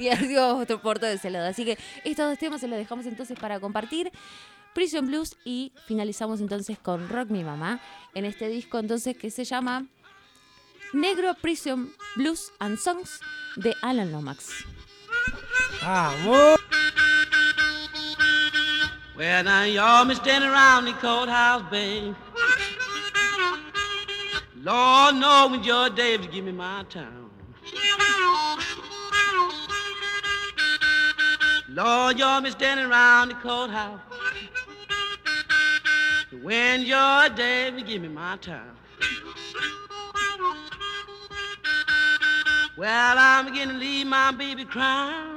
[0.00, 1.48] y así vamos por todo ese lado.
[1.48, 4.12] Así que estos dos temas se los dejamos entonces para compartir.
[4.72, 7.80] Prison Blues y finalizamos entonces con Rock Mi Mamá
[8.14, 9.84] en este disco entonces que se llama
[10.92, 13.18] Negro Prison Blues and Songs
[13.56, 14.64] de Alan Lomax.
[15.82, 16.60] ¡Vamos!
[19.16, 22.14] Well, now y'all been standing around the courthouse, babe.
[24.56, 27.30] Lord, know when your Davis give me my time.
[31.70, 34.00] Lord, y'all been standing around the courthouse.
[36.42, 38.76] When your Davis give me my time.
[42.76, 45.35] Well, I'm beginning to leave my baby crying.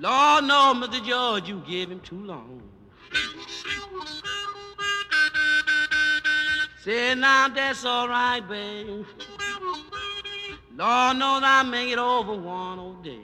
[0.00, 1.04] Lord, no, Mr.
[1.04, 2.62] George, you gave him too long.
[6.84, 9.04] Say now that's all right, babe.
[10.76, 13.18] Lord knows I'll make it over one old day.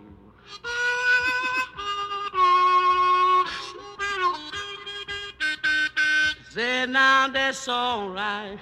[6.51, 8.59] Say now that's all right.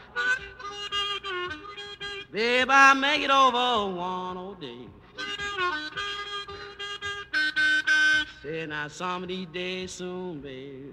[2.31, 4.87] Babe, I'll make it over one old day.
[8.43, 10.93] Say now some of these days soon, babe.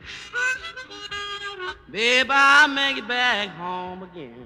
[1.89, 4.45] Babe, I'll make it back home again.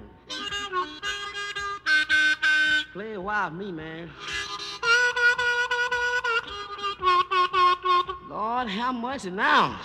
[2.94, 4.10] Play a while for me, man.
[8.30, 9.78] Lord, how much now?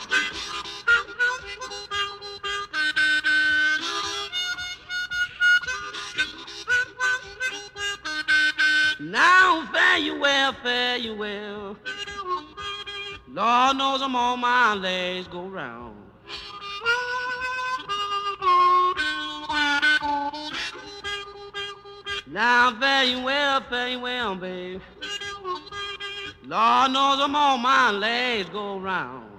[9.02, 11.76] Now fare you well, fare you well.
[13.32, 15.96] Lord knows I'm on my legs go round.
[22.26, 24.82] Now fare you well, you well, babe.
[26.44, 29.30] Lord knows I'm on my legs go round.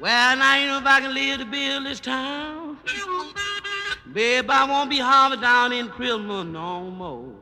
[0.00, 2.78] Well, now you know if I can live to build this town.
[4.14, 7.32] Babe, I won't be harbor down in prison no more.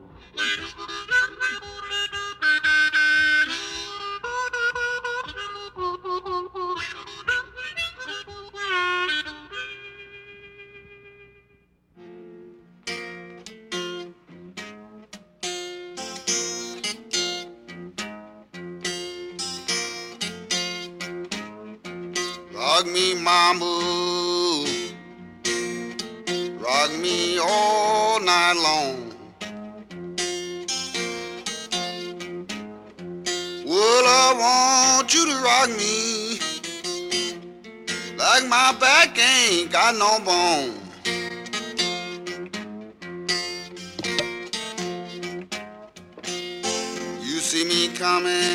[39.93, 40.75] No bone.
[47.21, 48.50] You see me coming,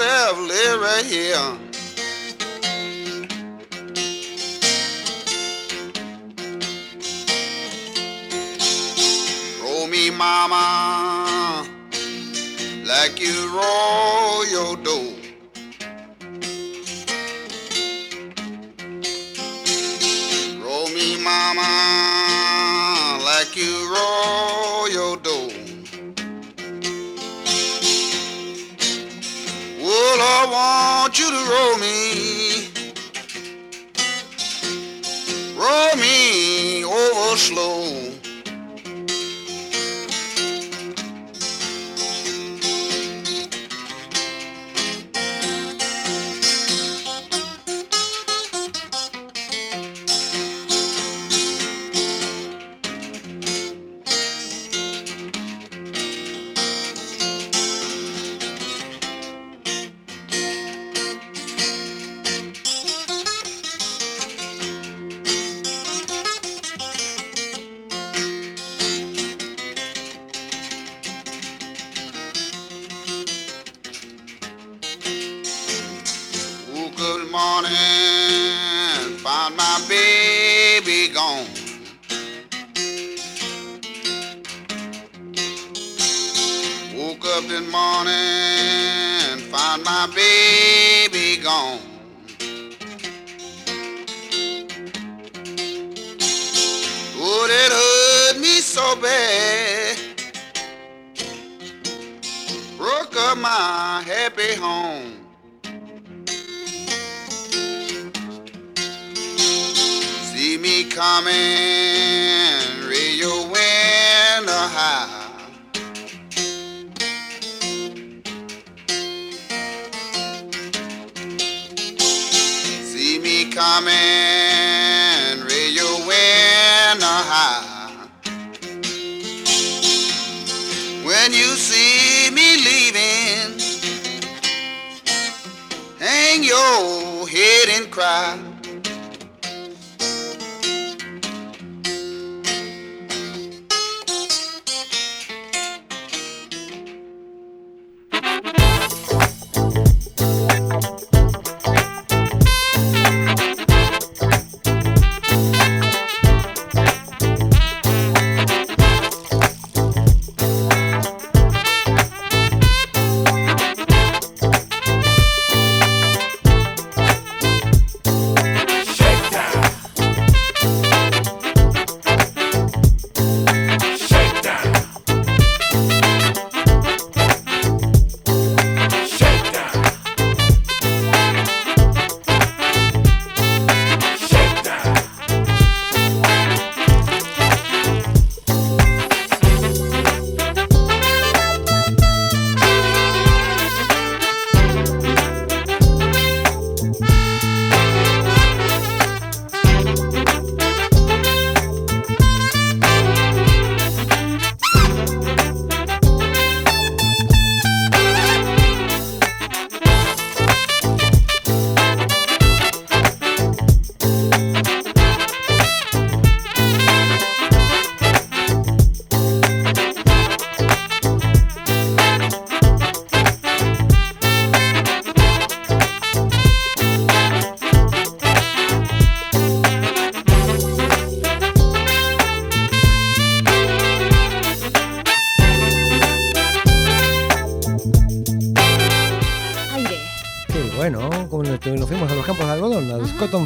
[0.00, 1.36] Ever live right here.
[9.62, 11.68] Roll me, mama,
[12.86, 15.21] like you roll your dough.
[31.12, 32.70] Want you to roll me,
[35.58, 38.01] roll me over slow.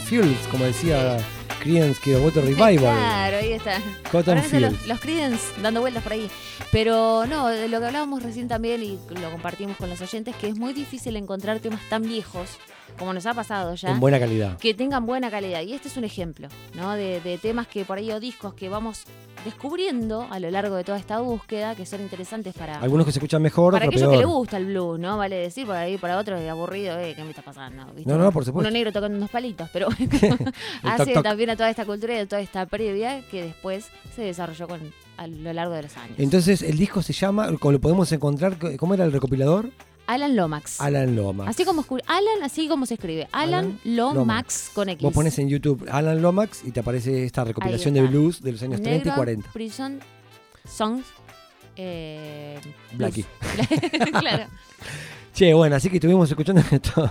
[0.07, 1.18] Fields, como decía
[1.61, 2.76] Creedence Clearwater Revival.
[2.78, 3.80] Claro, ahí está.
[4.12, 6.30] Cotton los, los Creedence dando vueltas por ahí.
[6.70, 10.46] Pero no, de lo que hablábamos recién también y lo compartimos con los oyentes, que
[10.46, 12.50] es muy difícil encontrar temas tan viejos
[12.96, 13.90] como nos ha pasado ya.
[13.90, 14.57] En buena calidad.
[14.59, 15.62] que tengan buena calidad.
[15.62, 16.92] Y este es un ejemplo, ¿no?
[16.92, 19.02] De, de temas que por ahí o discos que vamos
[19.47, 23.18] descubriendo a lo largo de toda esta búsqueda que son interesantes para, Algunos que se
[23.18, 24.28] escuchan mejor, para aquellos que peor.
[24.28, 25.16] le gusta el blues, ¿no?
[25.16, 27.86] Vale decir, por ahí para otros es aburrido, eh, ¿qué me está pasando?
[27.94, 28.11] ¿Viste?
[28.11, 28.68] No, no, por supuesto.
[28.68, 29.88] Uno negro tocando unos palitos, pero
[30.82, 31.22] hace toc.
[31.22, 34.80] también a toda esta cultura y a toda esta previa que después se desarrolló con,
[35.16, 36.18] a lo largo de los años.
[36.18, 39.70] Entonces el disco se llama, como lo podemos encontrar, ¿cómo era el recopilador?
[40.07, 40.80] Alan Lomax.
[40.80, 41.50] Alan Lomax.
[41.50, 43.28] Así como escu- Alan, así como se escribe.
[43.32, 44.70] Alan, Alan Lomax, Lomax.
[44.74, 45.02] con X.
[45.02, 48.62] Vos pones en YouTube Alan Lomax y te aparece esta recopilación de blues de los
[48.62, 49.52] años 30 y Negro 40.
[49.52, 50.00] Prison
[50.68, 51.04] Songs.
[51.76, 52.59] Eh,
[52.94, 53.24] Blackie.
[54.20, 54.46] claro.
[55.34, 57.11] Che, bueno, así que estuvimos escuchando estos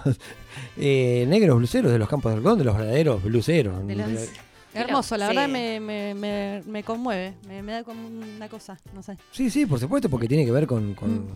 [0.77, 3.85] eh, negros bluseros de los campos del algodón, de los verdaderos bluseros.
[3.87, 4.29] De los-
[4.73, 5.35] Hermoso, la Sí.
[5.35, 9.15] verdad me, me, me, me conmueve, me, me da como una cosa, no sé.
[9.31, 11.27] Sí, sí, por supuesto, porque tiene que ver con, con,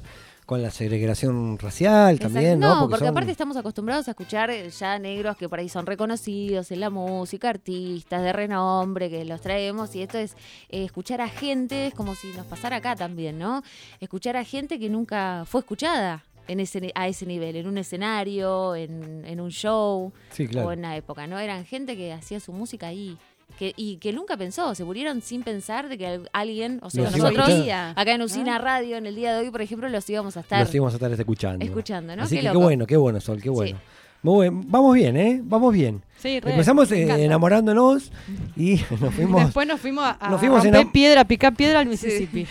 [0.50, 2.60] con la segregación racial también.
[2.60, 2.74] ¿no?
[2.82, 6.72] No, porque, son- aparte estamos acostumbrados a escuchar ya negros que por ahí son reconocidos
[6.72, 10.34] en la música, artistas de renombre, que los traemos, y esto es
[10.70, 13.62] eh, escuchar a gente, es como si nos pasara acá también, ¿no?
[14.00, 16.24] Escuchar a gente que nunca fue escuchada.
[16.47, 20.70] En ese, a ese nivel, en un escenario, en, en un show Sí, claro.
[20.70, 21.38] o en una época, ¿no?
[21.38, 23.20] Eran gente que hacía su música ahí
[23.58, 27.04] que, y que nunca pensó, se murieron sin pensar de que al- alguien, o sea,
[27.06, 27.50] Los a nosotros
[27.95, 30.60] acá en Usina Radio en el día de hoy, por ejemplo, los íbamos a estar
[30.66, 31.66] Los íbamos a estar escuchando.
[31.66, 32.24] escuchando, ¿no?
[32.24, 33.78] Así Qué que qué bueno, qué bueno, Sol, qué bueno.
[34.22, 34.70] Muy bien.
[34.70, 35.39] Vamos bien, ¿eh?
[35.43, 36.02] Vamos bien.
[36.18, 38.12] Sí, re, Empezamos eh, enamorándonos
[38.58, 41.80] y nos fuimos, Después nos fuimos a, a nos fuimos enam- piedra, a picar piedra
[41.80, 42.45] al Mississippi.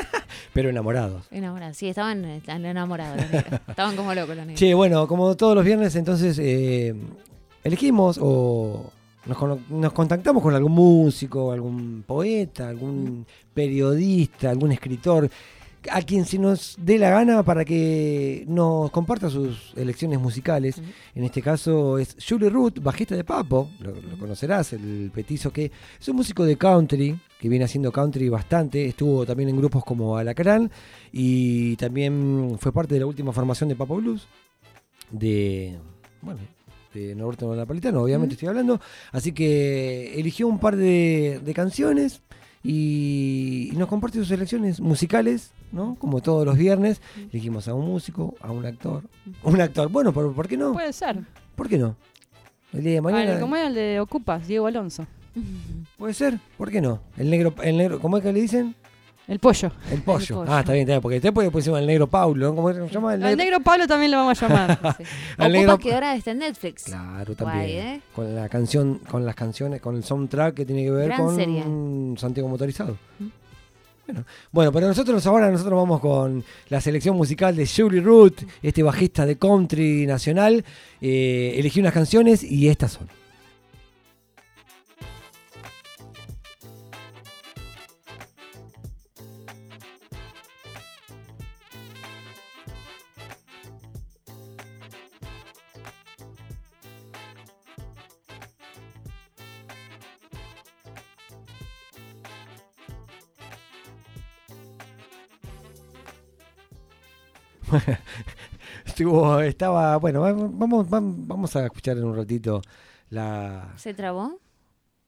[0.54, 1.26] pero enamorados.
[1.30, 3.22] Enamorados, sí, estaban, enamorados.
[3.68, 4.58] Estaban como locos los negros.
[4.60, 6.94] Che, bueno, como todos los viernes, entonces eh,
[7.64, 8.90] elegimos o
[9.30, 13.24] nos, con- nos contactamos con algún músico, algún poeta, algún
[13.54, 15.30] periodista, algún escritor,
[15.90, 20.82] a quien se nos dé la gana para que nos comparta sus elecciones musicales.
[21.14, 25.70] En este caso es Julie Root, bajista de Papo, lo, lo conocerás, el petizo que
[25.98, 30.16] es un músico de country, que viene haciendo country bastante, estuvo también en grupos como
[30.18, 30.70] Alacrán
[31.12, 34.26] y también fue parte de la última formación de Papo Blues,
[35.10, 35.78] de,
[36.20, 36.40] bueno,
[36.94, 38.38] de Norberto Napolitano, obviamente Ujú.
[38.38, 38.80] estoy hablando,
[39.12, 42.20] así que eligió un par de, de canciones
[42.62, 45.94] y, y nos comparte sus selecciones musicales, ¿no?
[45.98, 47.00] Como todos los viernes,
[47.32, 49.04] elegimos a un músico, a un actor,
[49.44, 50.72] un actor, bueno, ¿por, por qué no?
[50.72, 51.20] Puede ser.
[51.56, 51.96] ¿Por qué no?
[52.72, 53.24] El día de mañana.
[53.30, 55.06] Vale, como era el de Ocupas, Diego Alonso.
[55.96, 57.00] Puede ser, ¿por qué no?
[57.16, 58.74] El negro, el negro, ¿cómo es que le dicen?
[59.30, 59.70] El pollo.
[59.92, 60.38] El pollo.
[60.38, 60.52] pollo.
[60.52, 62.54] Ah, está bien, está bien, porque después pusimos el negro Paulo, ¿no?
[62.56, 63.14] ¿Cómo se llama?
[63.14, 64.96] El Al negro Pablo también lo vamos a llamar.
[64.98, 65.04] Sí.
[65.38, 66.82] Al negro- que ahora está en Netflix.
[66.84, 67.86] Claro, Guay, también.
[67.86, 68.00] ¿eh?
[68.14, 71.36] Con la canción, con las canciones, con el soundtrack que tiene que ver Gran con
[71.36, 71.62] serie.
[72.18, 72.98] Santiago Motorizado.
[73.20, 73.26] Mm.
[74.06, 78.82] Bueno, bueno, pero nosotros ahora nosotros vamos con la selección musical de Julie Root, este
[78.82, 80.64] bajista de country nacional.
[81.00, 83.19] Eh, elegí unas canciones y estas son.
[108.86, 112.62] Estuvo, estaba, bueno, va- vamos, vamos, vamos a escuchar en un ratito
[113.10, 113.72] la.
[113.76, 114.38] ¿Se trabó?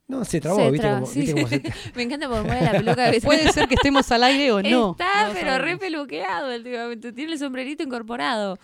[0.09, 0.87] No, se trabó, Se ¿viste?
[0.87, 1.21] trabó, cómo- sí.
[1.21, 1.63] viste cómo se-
[1.97, 3.25] Me encanta porque mueve la peluca a veces.
[3.25, 4.91] Puede ser que estemos al aire o no.
[4.93, 5.61] Está, No pero sabemos.
[5.61, 7.13] re peluqueado últimamente.
[7.13, 8.59] Tiene el sombrerito incorporado.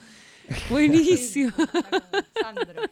[0.70, 1.52] Buenísimo.
[2.40, 2.82] Sandro.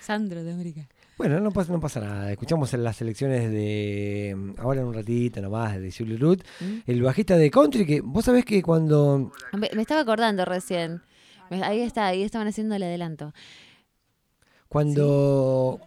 [0.00, 0.88] Sandro de América.
[1.16, 2.30] Bueno, no pasa, no pasa nada.
[2.32, 4.34] Escuchamos en las selecciones de.
[4.36, 6.42] mm, Ahora en un ratito nomás, de Julie Root.
[6.60, 6.78] ¿Mm?
[6.86, 9.30] El bajista de country, que vos sabés que cuando.
[9.52, 11.02] Me, me estaba acordando recién.
[11.50, 13.32] Ahí está, ahí estaban haciendo el adelanto.
[14.68, 15.80] Cuando.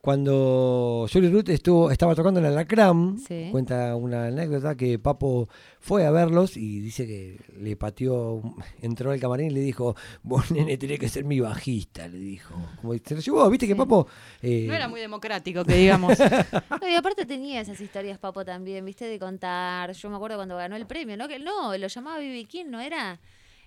[0.00, 3.48] Cuando Julie Root estuvo, estaba tocando en Alacrán, Sí.
[3.50, 5.46] cuenta una anécdota que Papo
[5.78, 8.40] fue a verlos y dice que le pateó,
[8.80, 12.54] entró al camarín y le dijo, vos nene tenés que ser mi bajista, le dijo.
[12.80, 13.76] Como se lo llevó, viste que.
[13.76, 14.06] Papo...
[14.40, 16.18] eh, No era muy democrático, que digamos.
[16.80, 19.04] No, y aparte tenía esas historias, Papo, también, ¿viste?
[19.04, 19.92] De contar.
[19.92, 21.28] Yo me acuerdo cuando ganó el premio, ¿no?
[21.28, 23.20] Que no, lo llamaba Bibi King, ¿no era?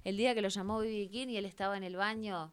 [0.04, 2.52] El día que lo llamó Bibi King y él estaba en el baño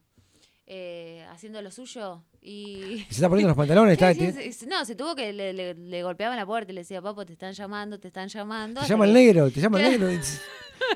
[0.73, 3.05] eh, haciendo lo suyo y...
[3.09, 4.67] Se está poniendo los pantalones, está, Sí.
[4.69, 7.33] No, se tuvo que le, le, le golpeaban la puerta y le decía, papo, te
[7.33, 8.81] están llamando, te están llamando.
[8.81, 10.13] te llama el negro, te llama el negro.
[10.13, 10.21] y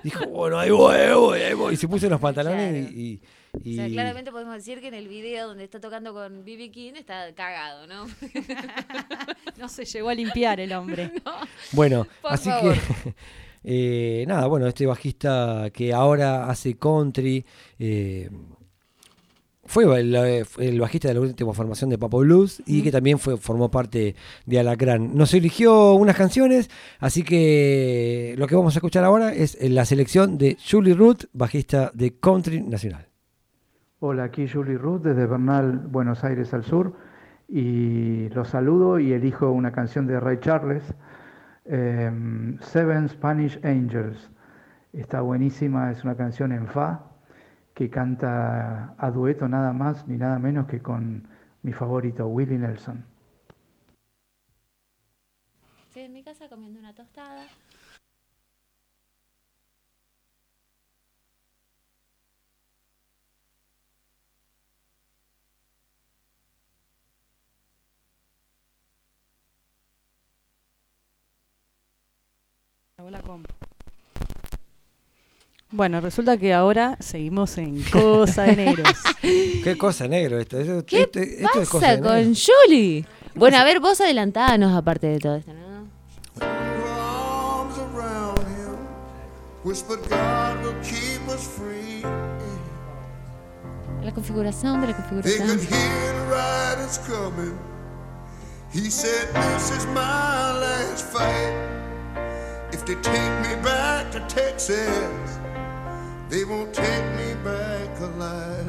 [0.04, 1.74] dijo, bueno, ahí voy, ahí voy, ahí voy.
[1.74, 2.96] Y se puso los pantalones Claro.
[3.00, 3.20] y,
[3.64, 6.70] y- O sea, claramente podemos decir que en el video donde está tocando con B.B.
[6.70, 8.06] King está cagado, ¿no?
[9.58, 11.10] No se llegó a limpiar el hombre.
[11.72, 12.74] Bueno, Por así favor.
[12.74, 13.14] que
[13.64, 17.44] eh, nada, bueno, este bajista que ahora hace country
[17.78, 18.30] eh,
[19.66, 20.44] fue el, eh,
[20.78, 24.14] bajista de la última formación de Papo Blues y que también fue, formó parte
[24.46, 25.16] de Alacrán.
[25.16, 30.38] Nos eligió unas canciones, así que lo que vamos a escuchar ahora es la selección
[30.38, 33.06] de Julie Root, bajista de Country Nacional.
[34.00, 36.94] Hola, aquí Julie Ruth desde Bernal, Buenos Aires al sur.
[37.48, 40.82] Y los saludo y elijo una canción de Ray Charles,
[41.64, 44.30] em, Seven Spanish Angels.
[44.92, 47.13] Está buenísima, es una canción en Fa
[47.74, 51.26] que canta a dueto nada más ni nada menos que con
[51.62, 53.04] mi favorito, Willie Nelson.
[55.88, 57.46] Estoy en mi casa comiendo una tostada.
[75.76, 78.88] Bueno, resulta que ahora seguimos en Cosa de Negros.
[79.22, 80.58] Qué cosa negro esto.
[80.60, 82.34] esto- ¿Qué esto- esto es cosa pasa de con.
[82.34, 83.04] Julie?
[83.34, 85.64] Bueno, a ver, vos adelantanos aparte de todo esto, ¿no?
[86.46, 88.76] arms around him,
[89.64, 92.02] whispered God will keep us free.
[94.04, 95.48] La configuración de la They configuración.
[95.48, 97.54] could hear the riders coming.
[98.72, 101.54] He said, This is my last fight.
[102.72, 104.78] If they take me back to Texas,
[106.34, 108.66] they won't take me back alive.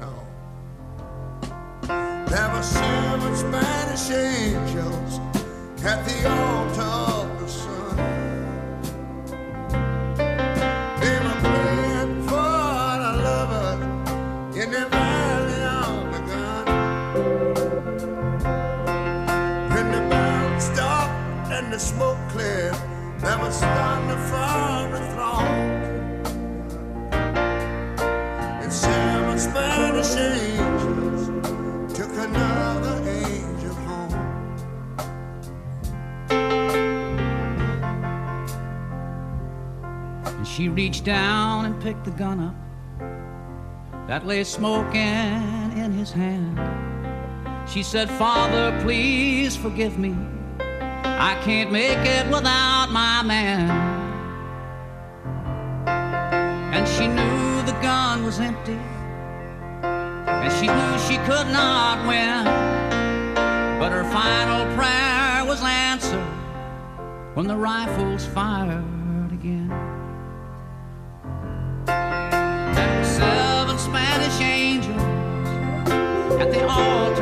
[0.00, 0.12] No.
[1.86, 5.20] There were seven Spanish angels
[5.84, 7.96] at the altar of the sun.
[11.02, 13.82] They were praying for the lovers
[14.56, 16.66] in the valley of the gun.
[19.74, 22.78] When the band stopped and the smoke cleared,
[23.18, 25.77] there was thunder from the throne.
[40.58, 44.98] She reached down and picked the gun up that lay smoking
[45.78, 46.58] in his hand.
[47.70, 50.16] She said, Father, please forgive me.
[50.58, 53.70] I can't make it without my man.
[56.74, 58.80] And she knew the gun was empty.
[59.84, 62.44] And she knew she could not win.
[63.78, 66.26] But her final prayer was answered
[67.34, 68.97] when the rifles fired
[76.70, 77.17] at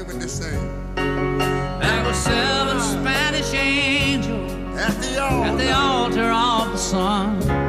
[0.00, 0.94] on, Willie, help me with this thing.
[0.94, 5.50] There were seven Spanish angels At the altar.
[5.50, 7.59] at the altar of the sun.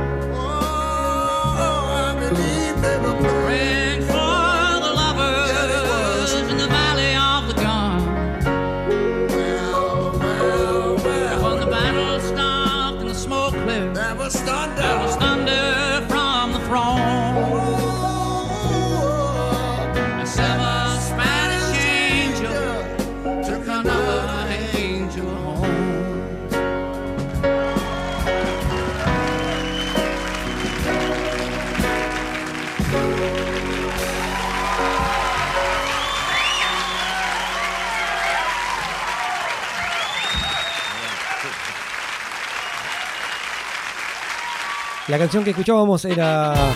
[45.11, 46.73] La canción que escuchábamos era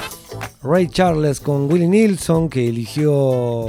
[0.62, 3.66] Ray Charles con Willie Nilsson, que eligió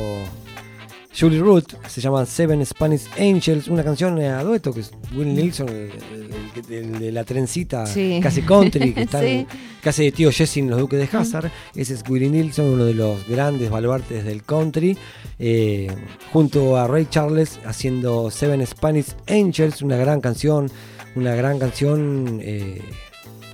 [1.18, 1.74] Julie Root.
[1.86, 5.92] Se llama Seven Spanish Angels, una canción a dueto que es Willie Nilsson, el,
[6.68, 8.18] el- el de la trencita Sí.
[8.20, 9.46] casi country, que está Sí.
[9.84, 11.48] hace de tío Jesse en Los Duques de Hazard.
[11.76, 14.98] Ese es Willie Nilsson, uno de los grandes baluartes del country,
[15.38, 15.86] eh,
[16.32, 20.68] junto a Ray Charles haciendo Seven Spanish Angels, una gran canción,
[21.14, 22.80] una gran canción eh,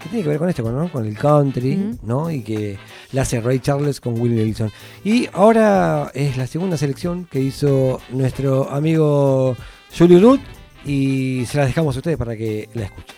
[0.02, 0.90] que tiene que ver con esto, ¿no?
[0.90, 1.98] con el country.
[2.02, 2.30] ¿no?
[2.30, 2.78] y que
[3.12, 4.70] la hace Ray Charles con Willie Nilsson.
[5.04, 9.56] Y ahora es la segunda selección que hizo nuestro amigo
[9.96, 10.40] Julie Root
[10.84, 13.16] y se la dejamos a ustedes para que la escuchen.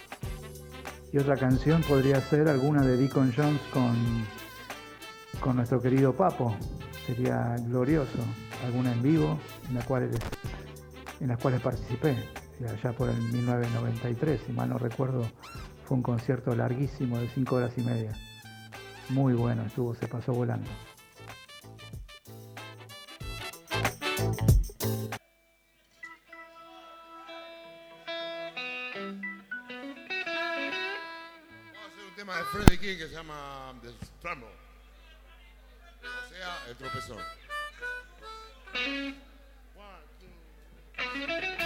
[1.13, 3.95] Y otra canción podría ser alguna de Deacon Jones con,
[5.41, 6.57] con nuestro querido Papo.
[7.07, 8.19] Sería glorioso.
[8.65, 10.11] Alguna en vivo, en, la cual,
[11.21, 12.17] en las cuales participé.
[12.61, 15.25] Allá por el 1993, si mal no recuerdo,
[15.87, 18.13] fue un concierto larguísimo de 5 horas y media.
[19.11, 20.69] Muy bueno, estuvo, se pasó volando.
[31.73, 33.89] Vamos a hacer un tema de Freddie King que se llama The
[34.23, 34.49] Tremble.
[36.03, 37.19] O sea, el tropezón.
[41.07, 41.64] Thank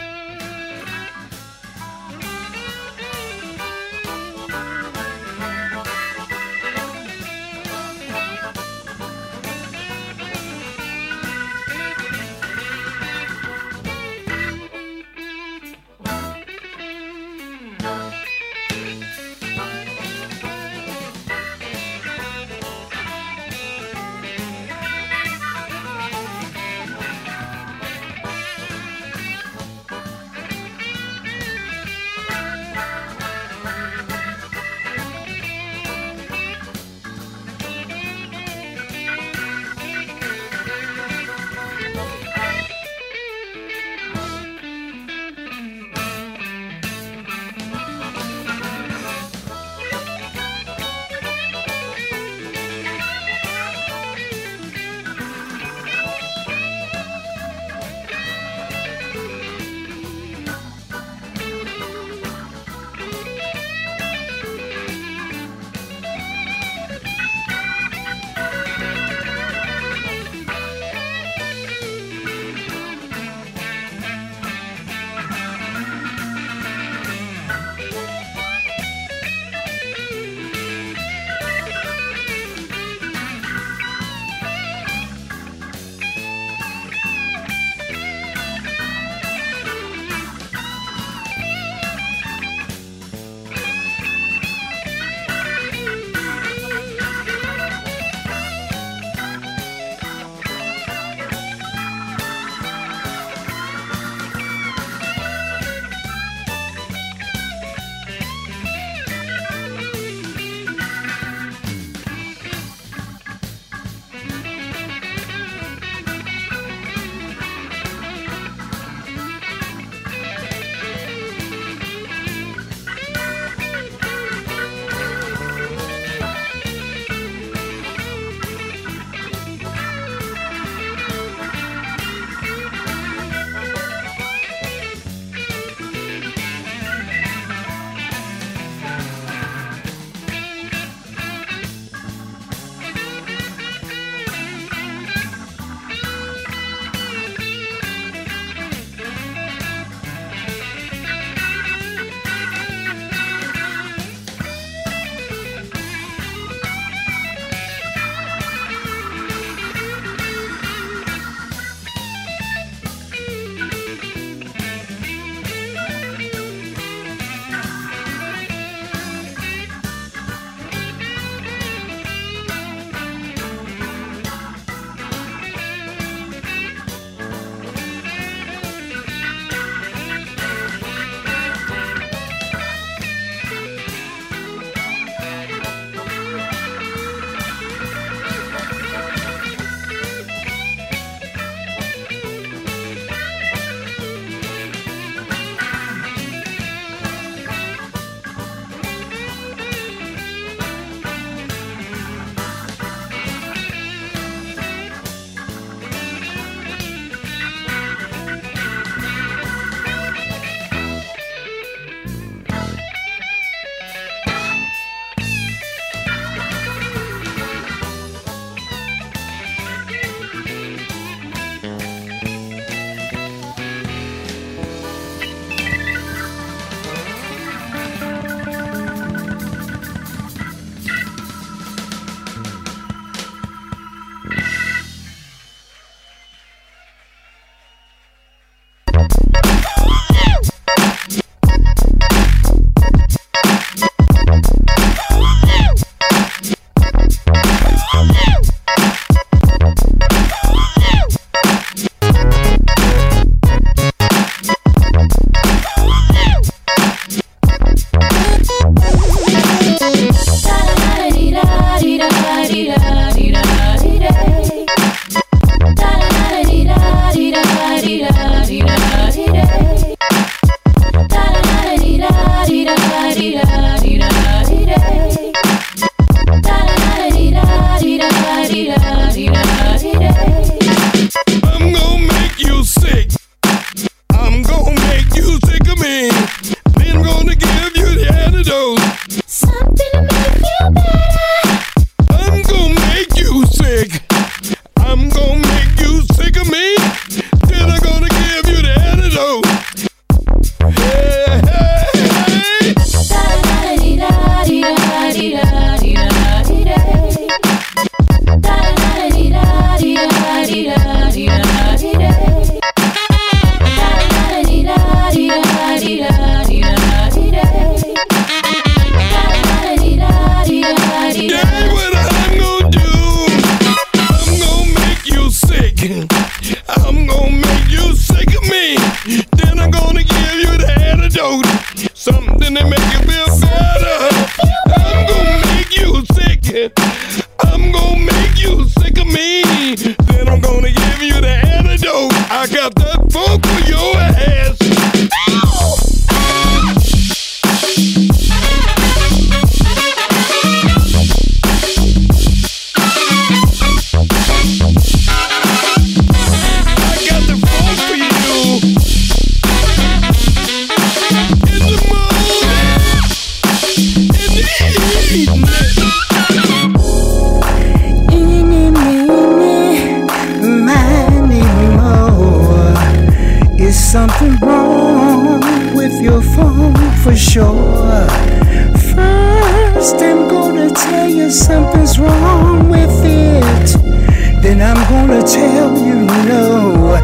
[385.19, 385.95] Gonna tell you
[386.29, 386.97] no,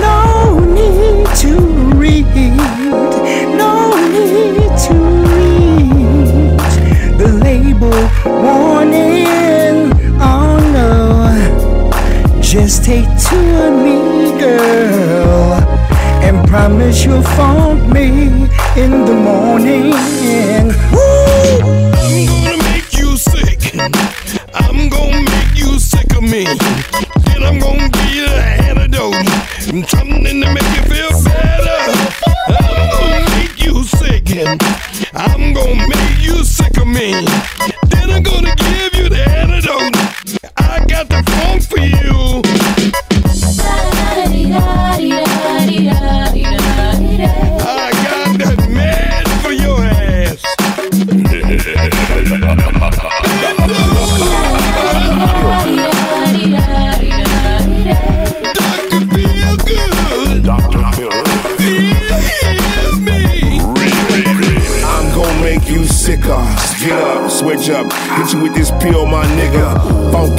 [0.00, 1.60] no need to
[1.98, 2.24] read,
[3.58, 4.94] no need to
[5.34, 6.58] read
[7.18, 7.90] the label
[8.24, 9.92] warning.
[10.18, 15.52] Oh no, just take to me, girl,
[16.24, 19.90] and promise you'll phone me in the morning.
[20.90, 21.60] Woo!
[21.92, 23.74] I'm gonna make you sick.
[24.54, 26.46] I'm gonna make you sick of me.
[27.38, 29.14] Then I'm gonna you the antidote.
[29.88, 31.78] Something to make you feel better.
[32.48, 34.24] I'm gonna make you sick.
[35.14, 37.12] I'm gonna make you sick of me.
[37.90, 39.94] Then I'm gonna give you the antidote.
[40.56, 41.60] I got the phone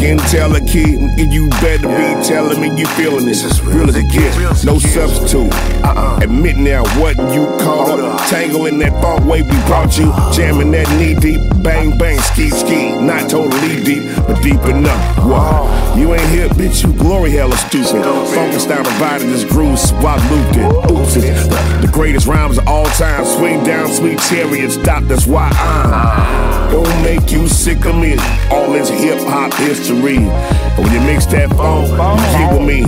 [0.09, 0.19] nigga.
[0.19, 3.61] Funk and tell a kid, and you better be telling me you feeling this.
[3.61, 5.53] Real as it gets, no substitute.
[5.83, 6.19] Uh-uh.
[6.21, 8.29] Admit now what you caught up.
[8.29, 10.11] Tangle in that funk way we brought you.
[10.33, 12.91] Jamming that knee deep, bang bang, ski ski.
[12.99, 15.17] Not totally deep, but deep enough.
[15.25, 15.88] Wow.
[15.99, 18.01] You ain't here, bitch, you glory hella stupid.
[18.31, 20.91] Funkenstein provided this groove, swap looped it.
[20.91, 21.47] Oops, it's
[21.81, 23.25] the, greatest rhymes of all time.
[23.25, 26.71] Swing down, sweet chariot, stop, that's why I'm.
[26.71, 28.15] Don't make you sick of me.
[28.49, 30.17] All this hip hop history.
[30.19, 32.83] And when you mix that funk, you get with me.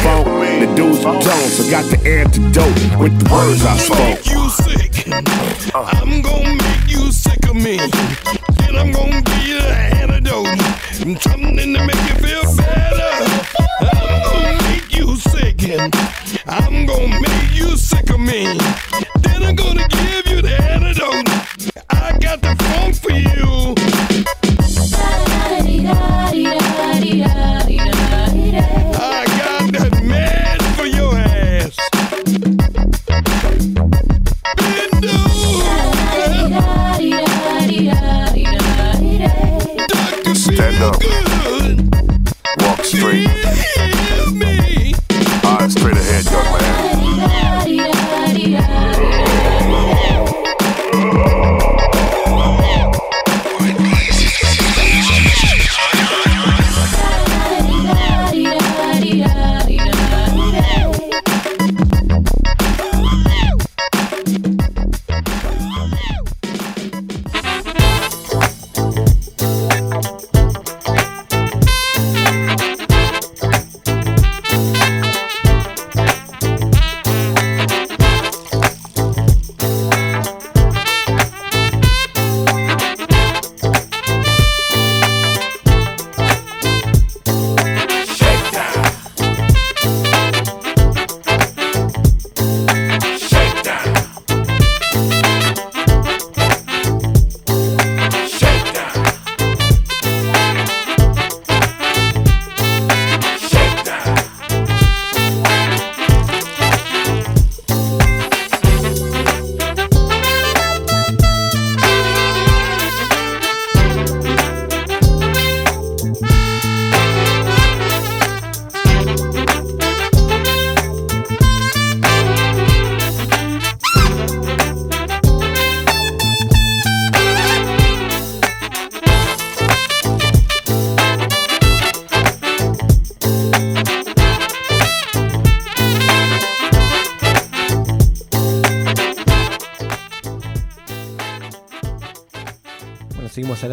[0.00, 0.24] Funk,
[0.60, 4.24] the dudes from Jones, so got the antidote with the words I spoke.
[4.24, 4.80] You sick.
[5.74, 7.76] I'm gonna make you sick of me.
[7.76, 9.99] Then I'm gonna the antidote.
[11.00, 13.24] Something to make you feel better.
[13.80, 15.56] I'm gonna make you sick.
[16.46, 18.44] I'm gonna make you sick of me.
[19.22, 19.88] Then I'm gonna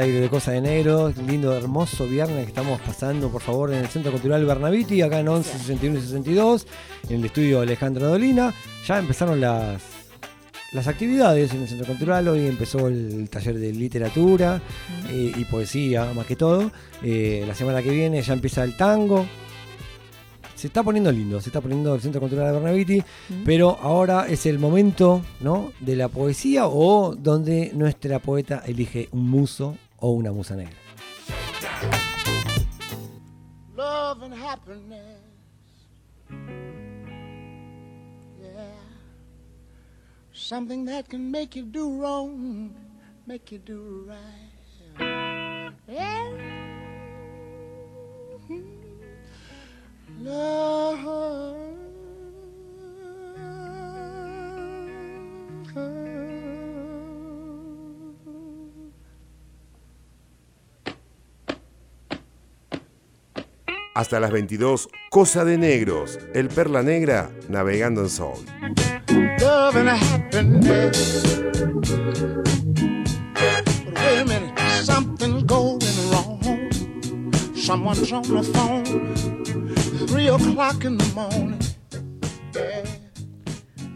[0.08, 1.14] aire de Cosa de Negro.
[1.28, 5.28] Lindo, hermoso viernes que estamos pasando, por favor, en el Centro Cultural Bernaviti, acá en
[5.28, 6.68] 11, 61 y 62,
[7.10, 8.54] en el estudio Alejandra Dolina.
[8.86, 9.82] Ya empezaron las,
[10.72, 12.28] las actividades en el Centro Cultural.
[12.30, 14.62] Hoy empezó el taller de literatura
[15.10, 16.72] eh, y poesía, más que todo.
[17.04, 19.26] Eh, la semana que viene ya empieza el tango.
[20.56, 23.04] Se está poniendo lindo, se está poniendo el Centro Cultural de Bernaviti,
[23.46, 25.74] pero ahora es el momento ¿no?
[25.82, 30.74] de la poesía o donde nuestra poeta elige un muso o una musa negra.
[33.76, 35.22] love and happiness.
[38.41, 38.80] Yeah.
[40.34, 42.76] Something that can make you do wrong,
[43.26, 45.72] make you do right.
[45.88, 46.32] Yeah.
[50.19, 50.78] Love.
[63.98, 68.45] Hasta las 22, Cosa de Negros, el Perla Negra navegando en Soul.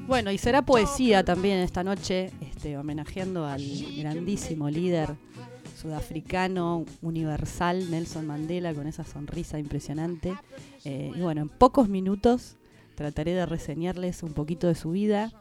[0.08, 3.62] Bueno, y será poesía también esta noche, este, homenajeando al
[4.00, 5.16] grandísimo líder
[5.82, 10.34] sudafricano universal Nelson Mandela con esa sonrisa impresionante.
[10.86, 12.58] Eh, y bueno, en pocos minutos
[12.96, 15.32] trataré de reseñarles un poquito de su vida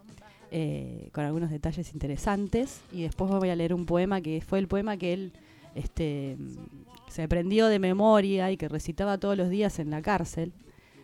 [0.51, 4.67] eh, con algunos detalles interesantes y después voy a leer un poema que fue el
[4.67, 5.33] poema que él
[5.75, 6.37] este,
[7.09, 10.53] se aprendió de memoria y que recitaba todos los días en la cárcel.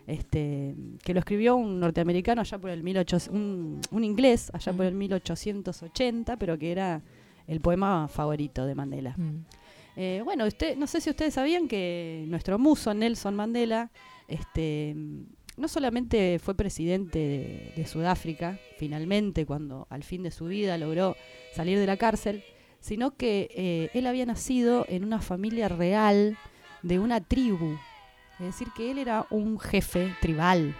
[0.06, 4.86] Este, que lo escribió un norteamericano allá por el 1800, un, un inglés allá por
[4.86, 7.02] el 1880, pero que era
[7.47, 9.16] el poema favorito de Mandela.
[9.97, 13.90] Eh, bueno, usted, no sé si ustedes sabían que nuestro muso Nelson Mandela,
[14.28, 14.94] este,
[15.56, 21.16] no solamente fue presidente de, de Sudáfrica, finalmente, cuando al fin de su vida logró
[21.55, 22.44] salir de la cárcel,
[22.81, 26.36] sino que eh, él había nacido en una familia real
[26.82, 27.77] de una tribu.
[28.39, 30.77] Es decir, que él era un jefe tribal.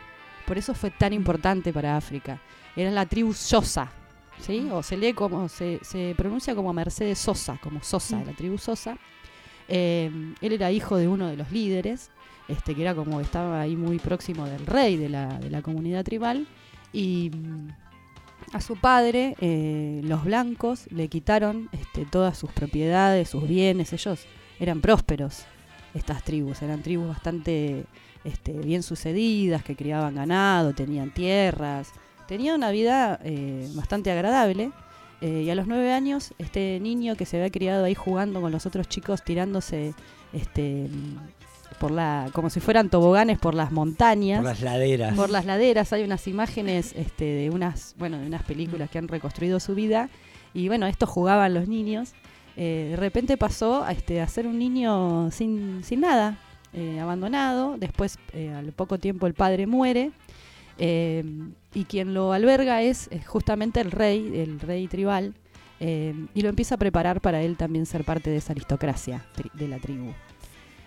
[0.47, 2.41] Por eso fue tan importante para África.
[2.77, 3.91] Era la tribu Sosa,
[4.41, 4.69] ¿sí?
[4.73, 8.99] O se lee como, se, se pronuncia como Mercedes Sosa, como Sosa, la tribu Sosa.
[9.69, 10.11] Eh,
[10.41, 12.11] él era hijo de uno de los líderes,
[12.49, 16.05] este, que era como estaba ahí muy próximo del rey de la, de la comunidad
[16.05, 16.47] tribal.
[16.93, 17.69] Y mm,
[18.53, 23.93] a su padre, eh, los blancos le quitaron este, todas sus propiedades, sus bienes.
[23.93, 24.27] Ellos
[24.61, 25.45] eran prósperos,
[25.95, 27.85] estas tribus, eran tribus bastante
[28.25, 31.93] este, bien sucedidas, que criaban ganado, tenían tierras,
[32.27, 34.71] tenían una vida eh, bastante agradable.
[35.23, 38.53] Eh, y a los nueve años, este niño que se había criado ahí jugando con
[38.53, 39.95] los otros chicos, tirándose
[40.35, 40.89] este,
[41.79, 44.39] por la, como si fueran toboganes por las montañas.
[44.39, 45.15] Por las laderas.
[45.15, 49.09] Por las laderas hay unas imágenes este, de unas, bueno, de unas películas que han
[49.09, 50.11] reconstruido su vida.
[50.55, 52.13] Y bueno, esto jugaban los niños.
[52.57, 56.39] Eh, de repente pasó a, este, a ser un niño sin, sin nada,
[56.73, 57.77] eh, abandonado.
[57.79, 60.13] Después, eh, al poco tiempo, el padre muere.
[60.79, 61.25] Eh,
[61.75, 65.35] y quien lo alberga es, eh, justamente el rey, el rey tribal.
[65.79, 69.69] eh, y lo empieza a preparar para él también ser parte de esa aristocracia de
[69.69, 70.11] la tribu.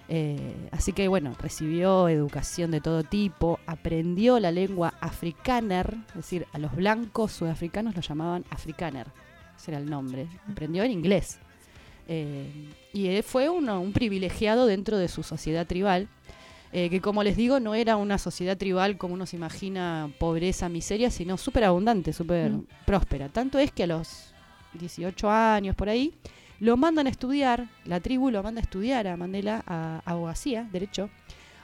[0.07, 6.47] Eh, así que bueno, recibió educación de todo tipo, aprendió la lengua afrikaner, es decir,
[6.53, 9.05] a los blancos sudafricanos los llamaban afrikaner,
[9.55, 11.37] ese era el nombre, aprendió en inglés.
[12.07, 12.49] Eh,
[12.91, 16.07] y él fue uno- un privilegiado dentro de su sociedad tribal,
[16.71, 20.69] eh, que como les digo, no era una sociedad tribal como uno se imagina, pobreza,
[20.69, 22.65] miseria, sino súper abundante, súper Mm.
[22.85, 23.29] próspera.
[23.29, 24.33] Tanto es que a los
[24.73, 26.13] 18 años por ahí,
[26.59, 31.09] lo mandan a estudiar, la tribu lo manda a estudiar a Mandela, a abogacía, derecho,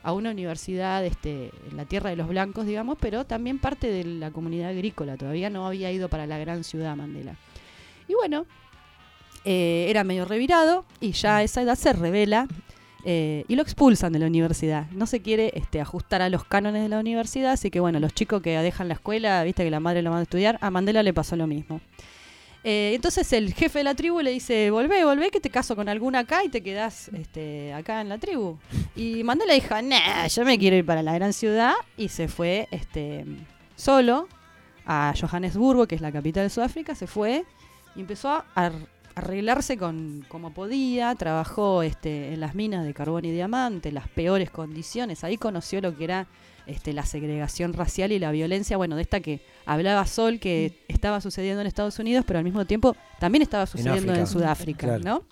[0.04, 4.04] a una universidad este, en la tierra de los blancos, digamos, pero también parte de
[4.06, 7.36] la comunidad agrícola, todavía no había ido para la gran ciudad Mandela.
[8.08, 8.46] Y bueno,
[9.44, 12.48] eh, era medio revirado y ya a esa edad se revela
[13.08, 14.88] eh, y lo expulsan de la universidad.
[14.90, 18.16] No se quiere este, ajustar a los cánones de la universidad, así que bueno, los
[18.16, 21.04] chicos que dejan la escuela, viste que la madre lo manda a estudiar, a Mandela
[21.04, 21.82] le pasó lo mismo.
[22.64, 25.88] Eh, entonces el jefe de la tribu le dice, volvé, volvé, que te caso con
[25.88, 28.58] alguna acá y te quedás este, acá en la tribu.
[28.96, 32.68] Y Mandela dijo, nah, yo me quiero ir para la gran ciudad y se fue
[32.72, 33.24] este,
[33.76, 34.28] solo
[34.88, 37.46] a Johannesburgo, que es la capital de Sudáfrica, se fue
[37.96, 38.72] y empezó a
[39.16, 44.52] arreglarse con como podía, trabajó este, en las minas de carbón y diamante, las peores
[44.52, 46.28] condiciones, ahí conoció lo que era
[46.68, 51.22] este, la segregación racial y la violencia, bueno, de esta que hablaba Sol, que estaba
[51.22, 54.26] sucediendo en Estados Unidos, pero al mismo tiempo también estaba sucediendo en, África.
[54.26, 55.04] Sudáfrica, Claro.
[55.04, 55.24] ¿no?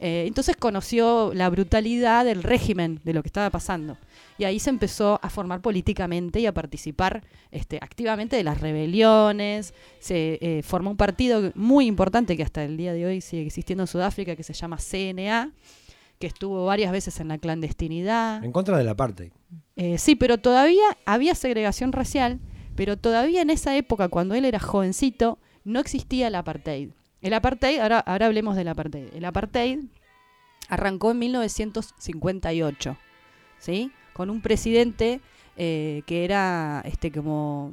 [0.00, 3.96] Eh, entonces conoció la brutalidad del régimen, de lo que estaba pasando.
[4.36, 9.74] Y ahí se empezó a formar políticamente y a participar este, activamente de las rebeliones.
[10.00, 13.84] Se eh, formó un partido muy importante que hasta el día de hoy sigue existiendo
[13.84, 15.52] en Sudáfrica, que se llama CNA,
[16.18, 18.42] que estuvo varias veces en la clandestinidad.
[18.42, 19.30] En contra del apartheid.
[19.76, 22.40] Eh, sí, pero todavía había segregación racial,
[22.74, 26.90] pero todavía en esa época, cuando él era jovencito, no existía el apartheid.
[27.20, 29.14] El apartheid, ahora, ahora hablemos del apartheid.
[29.14, 29.84] El apartheid
[30.68, 32.96] arrancó en 1958,
[33.58, 33.92] ¿sí?
[34.14, 35.20] Con un presidente
[35.58, 37.72] eh, que era este como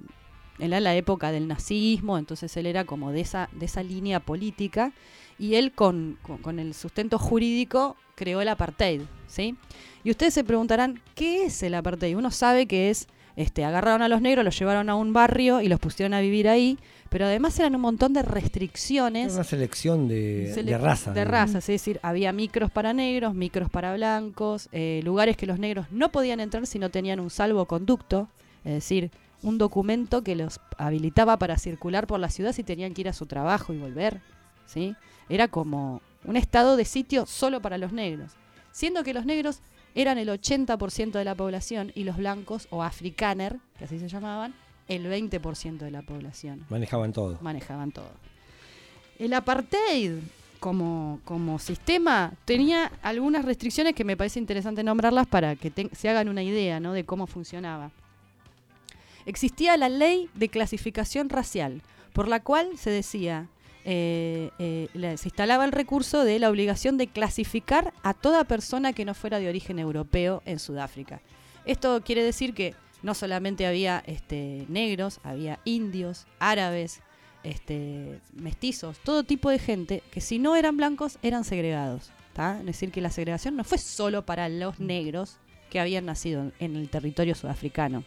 [0.59, 4.91] era la época del nazismo, entonces él era como de esa, de esa línea política,
[5.39, 9.55] y él con, con- con el sustento jurídico creó el apartheid, ¿sí?
[10.03, 12.15] Y ustedes se preguntarán, ¿qué es el apartheid?
[12.15, 15.67] Uno sabe que es, este, agarraron a los negros, los llevaron a un barrio y
[15.67, 16.77] los pusieron a vivir ahí,
[17.11, 19.25] pero además eran un montón de restricciones.
[19.25, 21.11] Era una selección de, Sele- de raza.
[21.11, 25.59] De razas, es decir, había micros para negros, micros para blancos, eh, lugares que los
[25.59, 28.29] negros no podían entrar si no tenían un salvoconducto,
[28.63, 29.11] es decir,
[29.43, 33.13] un documento que los habilitaba para circular por la ciudad si tenían que ir a
[33.13, 34.21] su trabajo y volver.
[34.65, 34.95] ¿sí?
[35.27, 38.31] Era como un estado de sitio solo para los negros,
[38.71, 39.59] siendo que los negros
[39.95, 44.53] eran el 80% de la población y los blancos o afrikaner, que así se llamaban,
[44.95, 47.37] el 20% de la población Manejaban todo.
[47.41, 48.11] manejaban todo.
[49.19, 50.13] El apartheid
[50.59, 56.09] como, como sistema tenía algunas restricciones que me parece interesante nombrarlas para que te- se
[56.09, 56.93] hagan una idea ¿no?
[56.93, 57.91] de cómo funcionaba.
[59.25, 61.81] Existía la ley de clasificación racial,
[62.13, 63.47] por la cual se decía,
[63.85, 68.93] eh, eh, la- se instalaba el recurso de la obligación de clasificar a toda persona
[68.93, 71.21] que no fuera de origen europeo en Sudáfrica.
[71.65, 72.73] Esto quiere decir que
[73.03, 77.01] no solamente había este, negros, había indios, árabes,
[77.43, 82.11] este, mestizos, todo tipo de gente que si no eran blancos eran segregados.
[82.33, 82.59] ¿tá?
[82.59, 85.37] Es decir, que la segregación no fue solo para los negros
[85.69, 88.03] que habían nacido en el territorio sudafricano.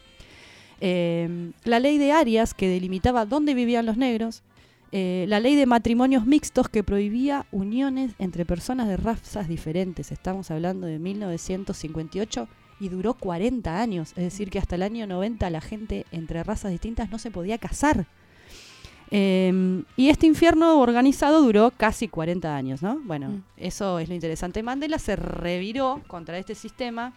[0.81, 4.43] Eh, la ley de Arias, que delimitaba dónde vivían los negros,
[4.93, 10.13] eh, la ley de matrimonios mixtos que prohibía uniones entre personas de razas diferentes.
[10.13, 12.49] Estamos hablando de 1958
[12.81, 14.11] y duró 40 años.
[14.17, 17.59] Es decir, que hasta el año 90 la gente entre razas distintas no se podía
[17.59, 18.07] casar.
[19.11, 23.01] Eh, y este infierno organizado duró casi 40 años, ¿no?
[23.05, 23.43] Bueno, Mm.
[23.59, 24.63] eso es lo interesante.
[24.63, 27.13] Mandela se reviró contra este sistema.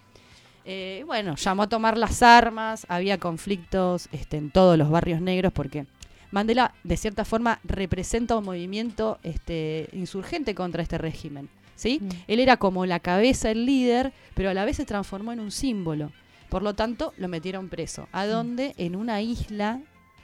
[0.65, 5.53] Eh, bueno, llamó a tomar las armas, había conflictos este, en todos los barrios negros
[5.53, 5.85] porque
[6.29, 11.47] Mandela, de cierta forma, representa un movimiento este, insurgente contra este régimen.
[11.77, 11.99] ¿Sí?
[12.01, 12.09] Mm.
[12.27, 15.51] Él era como la cabeza, el líder, pero a la vez se transformó en un
[15.51, 16.11] símbolo.
[16.49, 18.09] Por lo tanto, lo metieron preso.
[18.11, 18.73] ¿A dónde?
[18.77, 19.79] En una isla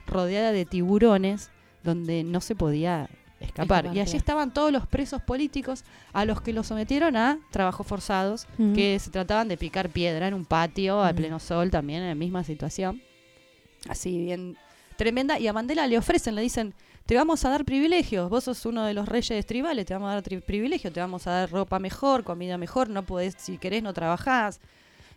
[0.06, 1.48] rodeada de tiburones
[1.82, 3.08] donde no se podía
[3.40, 3.90] escapar.
[3.94, 8.46] Y allí estaban todos los presos políticos a los que los sometieron a trabajos forzados,
[8.56, 8.72] Mm.
[8.74, 11.16] que se trataban de picar piedra en un patio a Mm.
[11.16, 13.02] pleno sol también en la misma situación.
[13.88, 14.56] Así bien
[14.96, 15.38] tremenda.
[15.38, 16.72] Y a Mandela le ofrecen, le dicen,
[17.06, 20.14] te vamos a dar privilegios, vos sos uno de los reyes tribales, te vamos a
[20.14, 23.92] dar privilegios, te vamos a dar ropa mejor, comida mejor, no podés, si querés no
[23.92, 24.60] trabajás.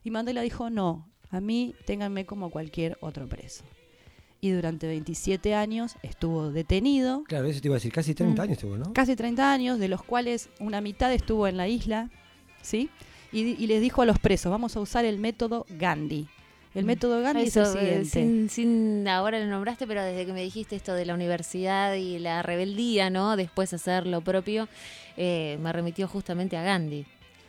[0.04, 3.64] Y Mandela dijo, no, a mí ténganme como cualquier otro preso.
[4.40, 8.44] Y durante 27 años estuvo detenido, Claro, eso te iba a decir, casi 30 Mm.
[8.44, 8.94] años estuvo, ¿no?
[8.94, 12.12] casi 30 años, de los cuales una mitad estuvo en la isla,
[12.62, 12.90] ¿sí?
[13.32, 16.28] Y, y les dijo a los presos, vamos a usar el método Gandhi.
[16.78, 16.88] El Mm.
[16.88, 18.10] método Gandhi Eso, es el eh, siguiente.
[18.10, 22.20] sin, sin- ahora lo nombraste, pero desde que me dijiste esto de la universidad y
[22.20, 23.36] la rebeldía, ¿no?
[23.36, 24.68] Después hacer lo propio,
[25.18, 27.06] eh, me remitió justamente a Gandhi.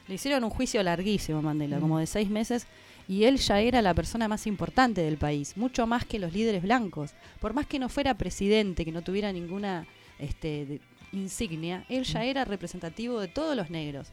[0.09, 1.81] Le hicieron un juicio larguísimo a Mandela, Mm.
[1.81, 2.67] como de seis meses,
[3.07, 6.63] y él ya era la persona más importante del país, mucho más que los líderes
[6.63, 7.13] blancos.
[7.41, 9.87] Por más que no fuera presidente, que no tuviera ninguna
[10.19, 10.81] este, de-
[11.13, 14.09] insignia, él ya era representativo de todos los negros.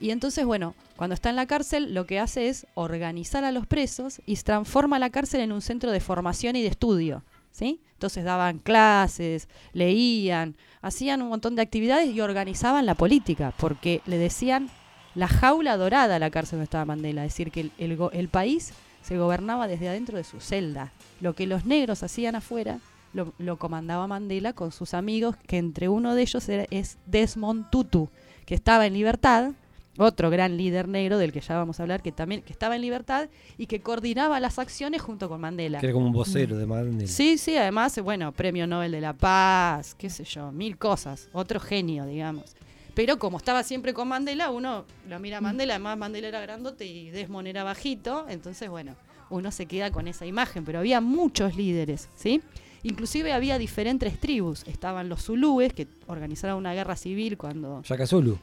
[0.00, 3.66] Y entonces, bueno, cuando está en la cárcel, lo que hace es organizar a los
[3.66, 7.22] presos y transforma la cárcel en un centro de formación y de estudio.
[7.52, 7.80] ¿sí?
[7.92, 14.18] Entonces daban clases, leían, hacían un montón de actividades y organizaban la política, porque le
[14.18, 14.68] decían
[15.14, 18.72] la jaula dorada a la cárcel donde estaba Mandela, es decir, que el, el país
[19.02, 20.92] se gobernaba desde adentro de su celda.
[21.20, 22.80] Lo que los negros hacían afuera
[23.12, 27.70] lo, lo comandaba Mandela con sus amigos, que entre uno de ellos era- es Desmond
[27.70, 28.08] Tutu,
[28.44, 29.52] que estaba en libertad,
[29.98, 32.82] otro gran líder negro del que ya vamos a hablar, que también que estaba en
[32.82, 35.80] libertad y que coordinaba las acciones junto con Mandela.
[35.80, 37.08] Que era como un vocero de Mandela.
[37.08, 41.60] Sí, sí, además, bueno, Premio Nobel de la Paz, qué sé yo, mil cosas, otro
[41.60, 42.56] genio, digamos.
[42.94, 46.86] Pero como estaba siempre con Mandela, uno lo mira a Mandela, además Mandela era grandote
[46.86, 48.94] y Desmond era bajito, entonces bueno,
[49.30, 52.40] uno se queda con esa imagen, pero había muchos líderes, ¿sí?
[52.84, 58.38] Inclusive había diferentes tribus, estaban los zulúes que organizaron una guerra civil cuando Shaka Zulu.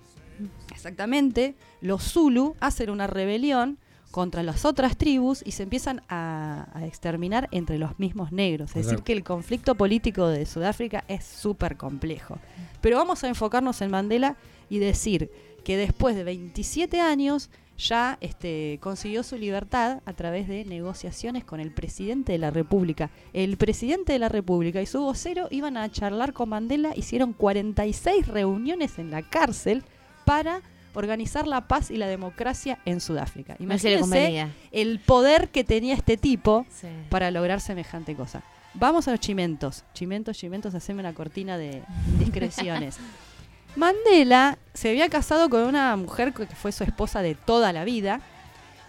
[0.72, 3.78] Exactamente, los Zulu hacen una rebelión
[4.12, 8.76] contra las otras tribus y se empiezan a, a exterminar entre los mismos negros.
[8.76, 12.38] Es decir, que el conflicto político de Sudáfrica es súper complejo.
[12.82, 14.36] Pero vamos a enfocarnos en Mandela
[14.70, 15.32] y decir
[15.64, 21.60] que después de 27 años ya este, consiguió su libertad a través de negociaciones con
[21.60, 23.10] el presidente de la República.
[23.34, 28.28] El presidente de la República y su vocero iban a charlar con Mandela, hicieron 46
[28.28, 29.84] reuniones en la cárcel
[30.32, 30.62] para
[30.94, 33.58] organizar la paz y la democracia en Sudáfrica.
[33.60, 36.88] Imagínense el poder que tenía este tipo Sí.
[37.10, 38.42] para lograr semejante cosa.
[38.74, 39.84] Vamos a los chimentos.
[39.94, 41.84] Chimentos, chimentos, haceme una cortina de
[42.18, 42.98] discreciones.
[43.76, 48.22] Mandela se había casado con una mujer que fue su esposa de toda la vida,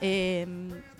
[0.00, 0.46] eh,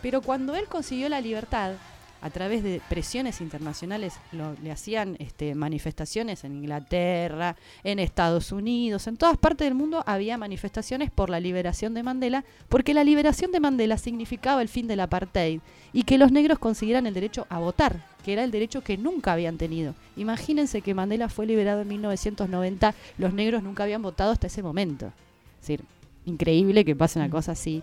[0.03, 1.75] pero cuando él consiguió la libertad,
[2.23, 9.07] a través de presiones internacionales, lo- le hacían este, manifestaciones en Inglaterra, en Estados Unidos,
[9.07, 13.53] en todas partes del mundo había manifestaciones por la liberación de Mandela, porque la liberación
[13.53, 15.61] de Mandela significaba el fin del apartheid
[15.93, 19.33] y que los negros consiguieran el derecho a votar, que era el derecho que nunca
[19.33, 19.95] habían tenido.
[20.17, 25.07] Imagínense que Mandela fue liberado en 1990, los negros nunca habían votado hasta ese momento.
[25.61, 25.85] Es decir,
[26.25, 27.83] increíble que pase una cosa así.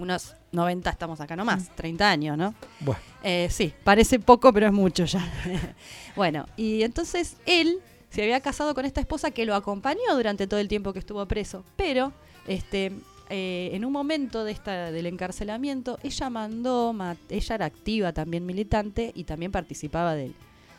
[0.00, 2.54] Unos 90 estamos acá nomás, 30 años, ¿no?
[2.80, 3.00] Bueno.
[3.22, 5.22] Eh, sí, parece poco, pero es mucho ya.
[6.16, 7.78] bueno, y entonces él
[8.10, 11.24] se había casado con esta esposa que lo acompañó durante todo el tiempo que estuvo
[11.26, 12.12] preso, pero
[12.48, 12.92] este,
[13.28, 18.44] eh, en un momento de esta, del encarcelamiento, ella mandó, ma- ella era activa también
[18.46, 20.34] militante y también participaba del,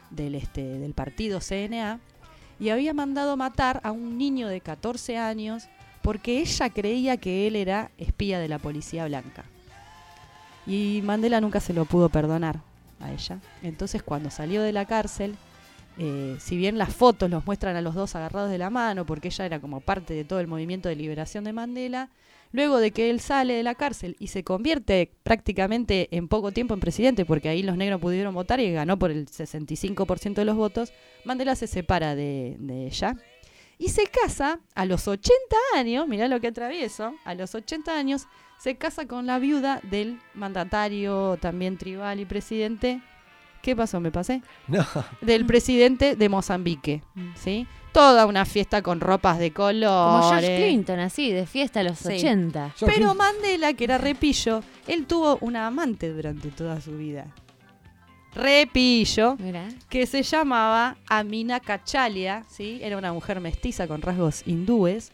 [0.10, 2.00] del, este, del partido CNA,
[2.60, 5.68] y había mandado matar a un niño de 14 años
[6.02, 9.46] porque ella creía que él era espía de la policía blanca.
[10.66, 12.60] Y Mandela nunca se lo pudo perdonar
[13.00, 13.40] a ella.
[13.64, 15.36] Entonces cuando salió de la cárcel,
[15.98, 19.28] eh, si bien las fotos los muestran a los dos agarrados de la mano, porque
[19.28, 22.10] ella era como parte de todo el movimiento de liberación de Mandela,
[22.52, 26.74] luego de que él sale de la cárcel y se convierte prácticamente en poco tiempo
[26.74, 30.56] en presidente, porque ahí los negros pudieron votar y ganó por el 65% de los
[30.56, 30.94] votos,
[31.26, 33.18] Mandela se separa de, de ella
[33.82, 35.34] y se casa a los 80
[35.76, 38.28] años, mirá lo que atravieso, a los 80 años
[38.60, 43.02] se casa con la viuda del mandatario también tribal y presidente.
[43.64, 44.00] ¿Qué pasó?
[44.00, 44.44] ¿Me pasé?
[44.68, 44.86] No.
[45.22, 47.02] Del presidente de Mozambique,
[47.36, 47.66] ¿sí?
[47.92, 50.22] Toda una fiesta con ropas de color.
[50.22, 52.14] Como George Clinton, así, de fiesta a los Sí.
[52.20, 52.76] 80.
[52.86, 57.26] Pero Mandela, que era repillo, él tuvo una amante durante toda su vida.
[58.34, 59.38] Repillo,
[59.90, 62.80] que se llamaba Amina Cachalia, ¿sí?
[62.82, 65.12] Era una mujer mestiza con rasgos hindúes,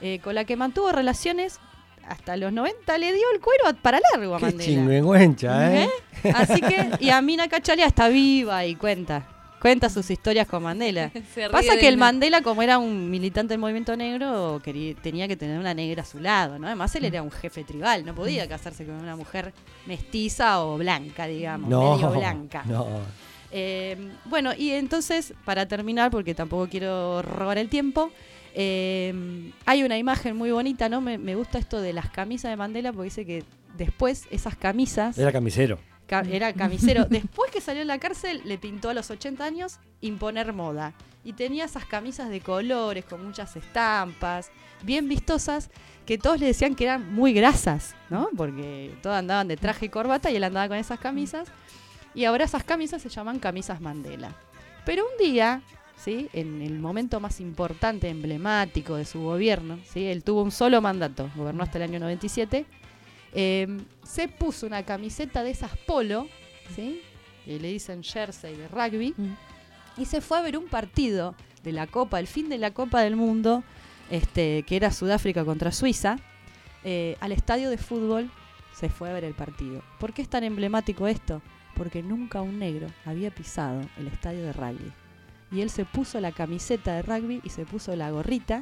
[0.00, 1.60] eh, con la que mantuvo relaciones
[2.08, 2.98] hasta los 90.
[2.98, 4.64] Le dio el cuero para largo a Qué Mandela.
[4.64, 5.90] chingüengüencha, ¿eh?
[6.34, 9.28] Así que, y Amina Cachalia está viva y cuenta.
[9.60, 11.10] Cuenta sus historias con Mandela.
[11.50, 11.96] Pasa que el.
[11.96, 16.04] Mandela, como era un militante del movimiento negro, quería- tenía que tener una negra a
[16.04, 16.66] su lado, ¿no?
[16.66, 19.52] Además, él era un jefe tribal, no podía casarse con una mujer
[19.86, 22.62] mestiza o blanca, digamos, No, medio blanca.
[22.66, 22.86] no.
[23.52, 23.96] Eh,
[24.26, 28.10] bueno, y entonces, para terminar, porque tampoco quiero robar el tiempo,
[28.54, 31.00] eh, hay una imagen muy bonita, ¿no?
[31.00, 33.44] Me, me gusta esto de las camisas de Mandela, porque dice que
[33.76, 35.16] después esas camisas...
[35.18, 35.78] Era camisero.
[36.08, 37.04] Era camisero.
[37.10, 40.94] Después que salió de la cárcel, le pintó a los 80 años imponer moda.
[41.24, 44.50] Y tenía esas camisas de colores, con muchas estampas,
[44.82, 45.70] bien vistosas,
[46.06, 48.28] que todos le decían que eran muy grasas, ¿no?
[48.36, 51.48] Porque todos andaban de traje y corbata y él andaba con esas camisas.
[52.14, 54.36] Y ahora esas camisas se llaman camisas Mandela.
[54.84, 55.62] Pero un día,
[55.96, 56.28] ¿sí?
[56.32, 60.04] En el momento más importante, emblemático de su gobierno, ¿sí?
[60.04, 62.66] Él tuvo un solo mandato, gobernó hasta el año 97
[63.32, 63.66] eh,
[64.02, 66.28] se puso una camiseta de esas polo,
[66.74, 67.02] ¿sí?
[67.44, 69.14] que le dicen jersey de rugby,
[69.96, 73.00] y se fue a ver un partido de la Copa, el fin de la Copa
[73.00, 73.62] del Mundo,
[74.10, 76.18] este, que era Sudáfrica contra Suiza,
[76.84, 78.30] eh, al estadio de fútbol
[78.72, 79.82] se fue a ver el partido.
[79.98, 81.42] ¿Por qué es tan emblemático esto?
[81.74, 84.92] Porque nunca un negro había pisado el estadio de rugby.
[85.50, 88.60] Y él se puso la camiseta de rugby y se puso la gorrita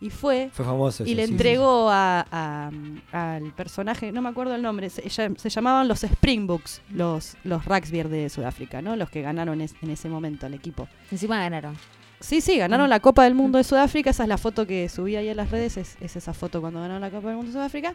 [0.00, 1.04] y fue Fue famoso.
[1.04, 2.70] y le sí, sí, entregó a- a-
[3.12, 7.64] al personaje, no me acuerdo el nombre, se, ella- se llamaban los Springboks, los, los
[7.64, 8.94] Ragsbeer de Sudáfrica, ¿no?
[8.96, 10.86] Los que ganaron es- en ese momento al equipo.
[11.10, 11.76] Encima ganaron.
[12.20, 15.16] Sí, sí, ganaron la Copa del Mundo de Sudáfrica, esa es la foto que subí
[15.16, 17.58] ahí en las redes, es, es esa foto cuando ganaron la Copa del Mundo de
[17.58, 17.94] Sudáfrica.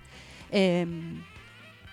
[0.51, 0.85] Eh,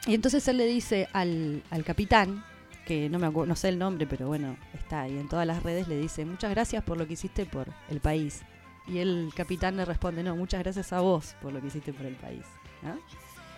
[0.07, 2.45] y entonces él le dice al, al capitán,
[2.87, 5.63] que no me acuerdo, no sé el nombre, pero bueno, está ahí en todas las
[5.63, 8.43] redes, le dice, muchas gracias por lo que hiciste por el país.
[8.89, 12.07] Y el capitán le responde, no, muchas gracias a vos por lo que hiciste por
[12.07, 12.45] el país.
[12.83, 12.99] ¿no?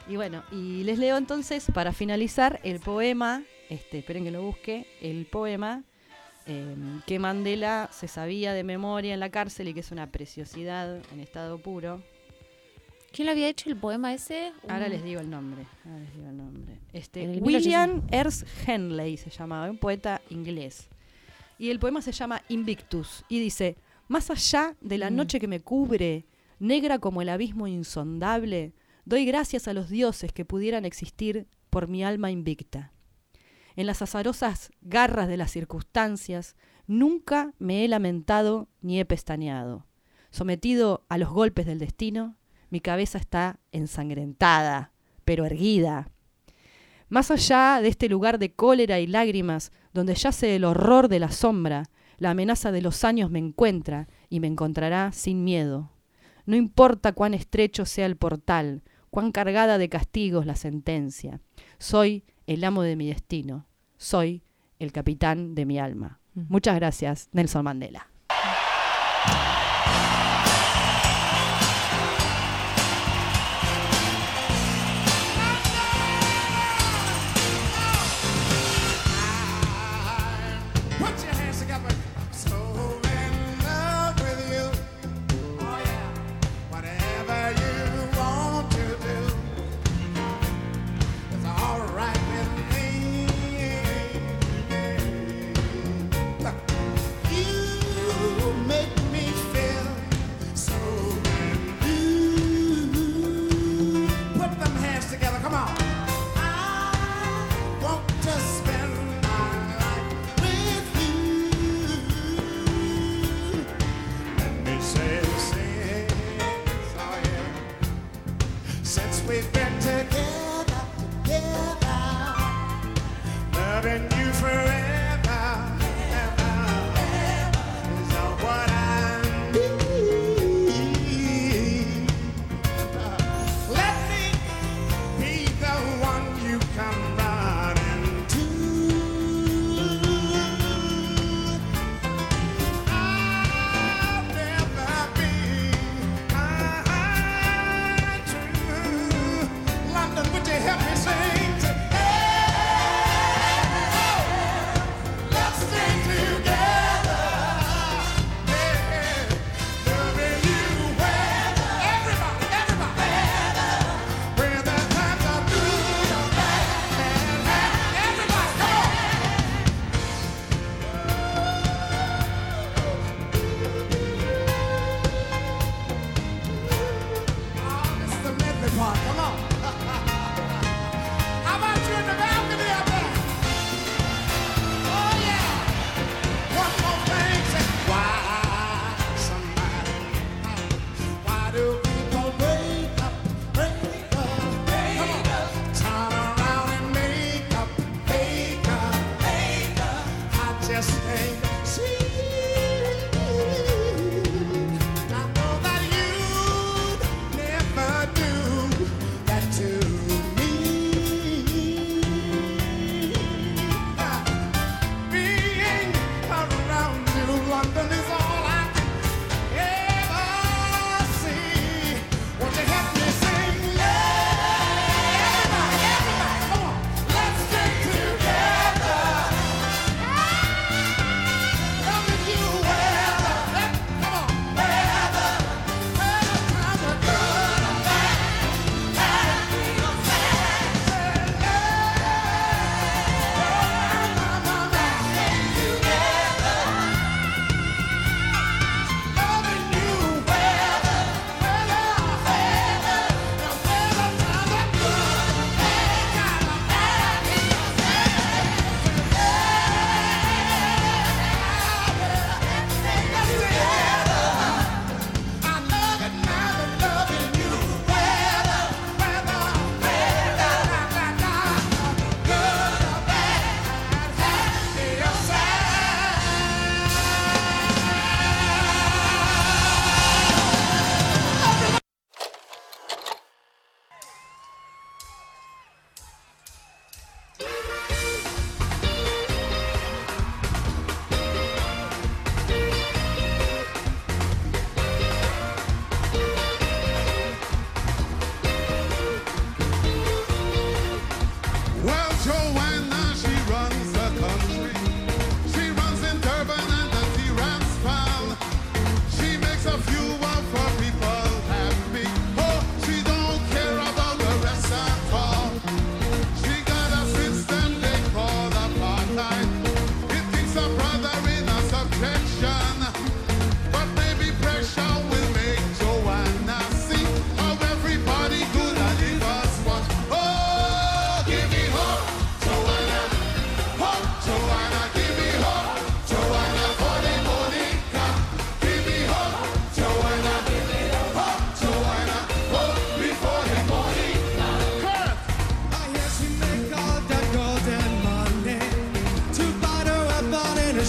[0.08, 4.86] Y bueno, y les leo entonces, para finalizar, el poema, este, esperen que lo busque,
[5.00, 5.84] el poema
[6.46, 6.74] eh,
[7.06, 11.20] que Mandela se sabía de memoria en la cárcel y que es una preciosidad en
[11.20, 12.02] estado puro.
[13.12, 14.52] ¿Quién le había hecho el poema ese?
[14.68, 15.66] Ahora les digo el nombre.
[15.84, 16.78] Ahora les digo el nombre.
[16.92, 20.88] Este, el William Ernst Henley se llamaba, un poeta inglés.
[21.58, 23.24] Y el poema se llama Invictus.
[23.28, 23.76] Y dice:
[24.10, 25.14] Más allá de la Mm.
[25.14, 26.26] noche que me cubre,
[26.58, 28.74] negra como el abismo insondable,
[29.04, 32.90] doy gracias a los dioses que pudieran existir por mi alma invicta.
[33.76, 36.56] En las azarosas garras de las circunstancias,
[36.88, 39.86] nunca me he lamentado ni he pestañeado.
[40.32, 42.34] Sometido a los golpes del destino,
[42.68, 44.90] mi cabeza está ensangrentada,
[45.24, 46.10] pero erguida.
[47.08, 51.30] Más allá de este lugar de cólera y lágrimas, donde yace el horror de la
[51.30, 51.84] sombra,
[52.20, 55.90] la amenaza de los años me encuentra y me encontrará sin miedo.
[56.44, 61.40] No importa cuán estrecho sea el portal, cuán cargada de castigos la sentencia.
[61.78, 63.66] Soy el amo de mi destino.
[63.96, 64.42] Soy
[64.78, 66.20] el capitán de mi alma.
[66.34, 68.10] Muchas gracias, Nelson Mandela.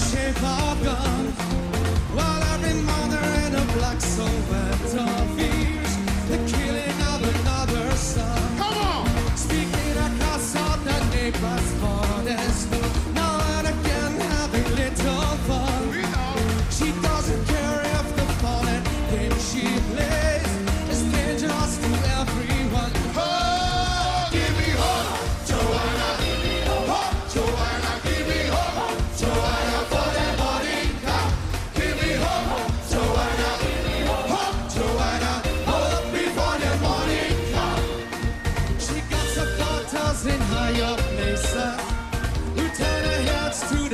[0.09, 0.33] Sẽ
[0.81, 1.10] 表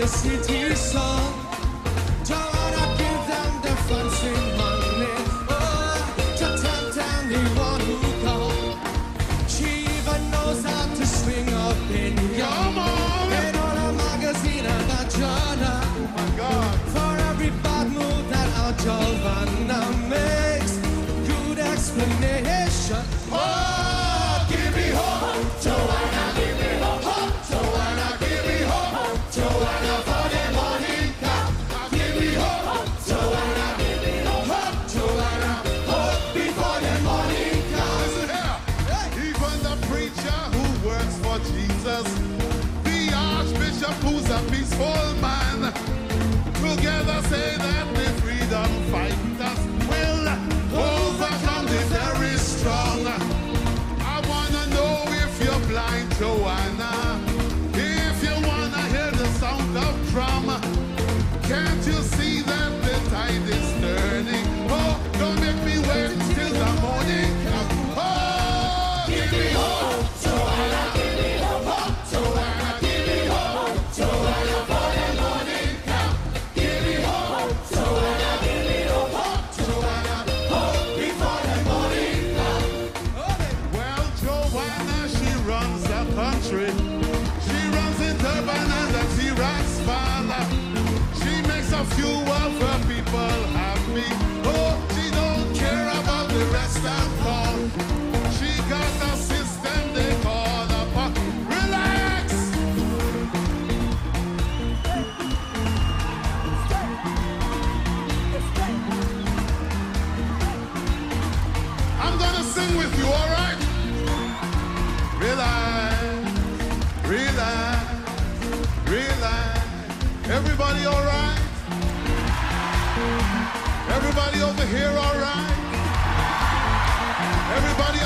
[0.08, 1.47] the city soul.
[1.47, 1.47] Joanna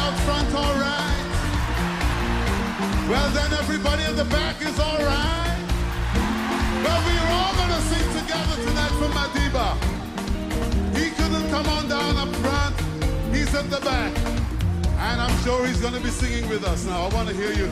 [0.02, 1.26] out front all right?
[3.10, 5.60] Well then everybody in the back is all right?
[6.84, 9.70] Well we're all gonna sing together tonight for Madiba.
[10.98, 12.76] He couldn't come on down up front.
[13.34, 14.14] He's at the back.
[15.08, 17.08] And I'm sure he's gonna be singing with us now.
[17.08, 17.68] I wanna hear you.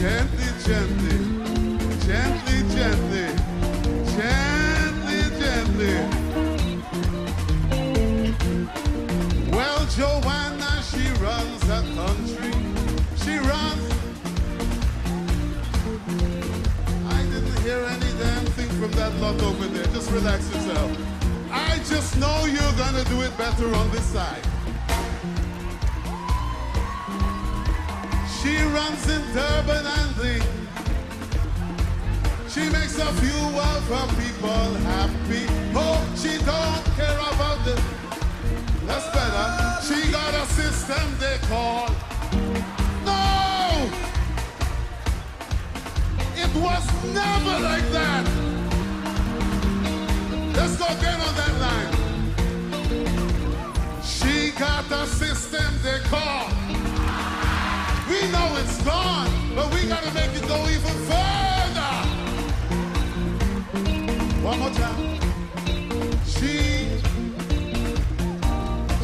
[0.00, 1.18] Gently, gently,
[2.06, 3.26] gently, gently,
[4.16, 6.27] gently, gently.
[18.88, 19.84] From that lot over there.
[19.86, 20.90] Just relax yourself.
[21.50, 24.44] I just know you're gonna do it better on this side.
[28.40, 30.42] She runs in Durban and Lee.
[32.48, 33.40] She makes a few
[33.72, 35.46] of her people happy.
[35.74, 37.80] Oh, she don't care about the.
[38.86, 39.48] That's better.
[39.86, 41.88] She got a system they call.
[43.04, 43.90] No!
[46.36, 48.47] It was never like that.
[50.58, 51.92] Let's go again on that line.
[54.02, 56.48] She got a system they call.
[58.10, 61.94] We know it's gone, but we gotta make it go even further.
[64.42, 65.20] One more time.
[66.26, 66.54] She,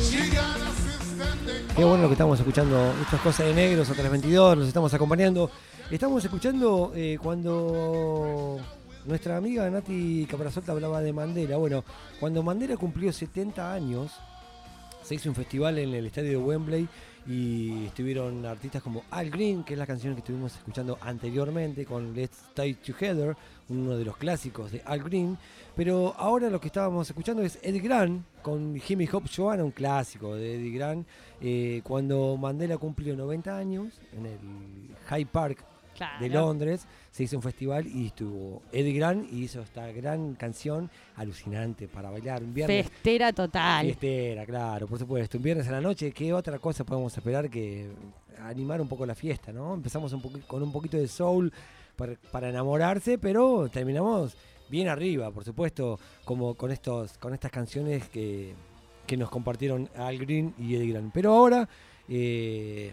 [0.02, 3.92] she got a system they Qué bueno que estamos escuchando, estas cosas de negros a
[3.92, 5.52] 322, nos estamos acompañando.
[5.88, 8.58] Estamos escuchando eh, cuando
[9.06, 11.56] nuestra amiga Nati Caprasolta hablaba de Mandela.
[11.56, 11.84] Bueno,
[12.20, 14.12] cuando Mandela cumplió 70 años,
[15.02, 16.88] se hizo un festival en el estadio de Wembley
[17.26, 22.14] y estuvieron artistas como Al Green, que es la canción que estuvimos escuchando anteriormente con
[22.14, 23.36] Let's Stay Together,
[23.68, 25.38] uno de los clásicos de Al Green.
[25.74, 30.34] Pero ahora lo que estábamos escuchando es Eddie Grant con Jimmy Hop Joanna, un clásico
[30.34, 31.06] de Eddie Grant.
[31.40, 34.38] eh, cuando Mandela cumplió 90 años en el
[35.10, 35.64] Hyde Park
[36.20, 36.28] de.
[36.28, 41.88] Londres, se hizo un festival y estuvo Eddie Grant y hizo esta gran canción alucinante
[41.88, 42.88] para bailar un viernes.
[42.88, 43.86] Festera total.
[43.86, 45.38] Fiestera, claro, por supuesto.
[45.38, 47.90] Un viernes a la noche, ¿qué otra cosa podemos esperar que
[48.40, 49.74] animar un poco la fiesta, ¿no?
[49.74, 51.52] Empezamos un con un poquito de soul
[51.96, 54.36] para, para enamorarse, pero terminamos
[54.68, 58.54] bien arriba, por supuesto, como con estos, con estas canciones que,
[59.06, 61.12] que nos compartieron Al Green y Eddie Grant.
[61.12, 61.68] Pero ahora
[62.08, 62.92] eh,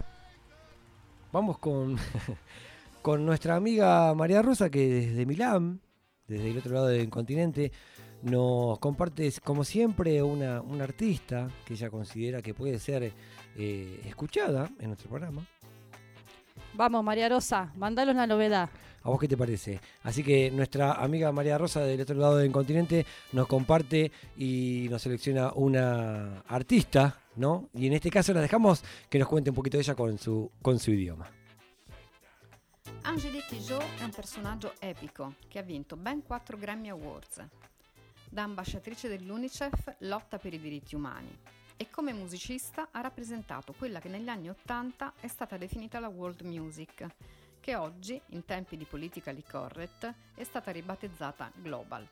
[1.32, 1.98] vamos con,
[3.02, 5.82] con nuestra amiga María Rosa, que desde Milán,
[6.28, 7.72] desde el otro lado del continente,
[8.22, 13.12] nos comparte, como siempre, una, una artista que ella considera que puede ser
[13.58, 15.46] eh, escuchada en nuestro programa.
[16.74, 18.70] Vamos, María Rosa, mandalos la novedad.
[19.04, 19.80] ¿A vos qué te parece?
[20.04, 25.02] Así que nuestra amiga María Rosa del otro lado del continente nos comparte y nos
[25.02, 27.70] selecciona una artista, ¿no?
[27.74, 30.52] Y en este caso la dejamos que nos cuente un poquito de ella con su,
[30.62, 31.41] con su idioma.
[33.04, 37.44] Angelique Kidjo è un personaggio epico che ha vinto ben 4 Grammy Awards.
[38.30, 41.36] Da ambasciatrice dell'UNICEF lotta per i diritti umani
[41.76, 46.42] e come musicista ha rappresentato quella che negli anni 80 è stata definita la world
[46.42, 47.08] music,
[47.60, 52.08] che oggi, in tempi di politically correct, è stata ribattezzata global.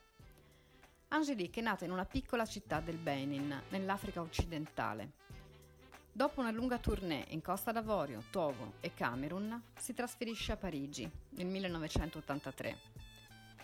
[1.10, 5.12] Angelique è nata in una piccola città del Benin, nell'Africa occidentale.
[6.12, 11.46] Dopo una lunga tournée in Costa d'Avorio, Togo e Camerun, si trasferisce a Parigi nel
[11.46, 12.78] 1983.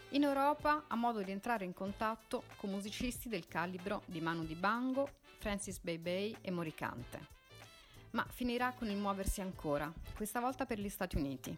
[0.09, 5.09] In Europa ha modo di entrare in contatto con musicisti del calibro di Manu Dibango,
[5.39, 7.33] Francis Bebey e Moricante.
[8.11, 11.53] Ma finirà con il muoversi ancora, questa volta per gli Stati Uniti,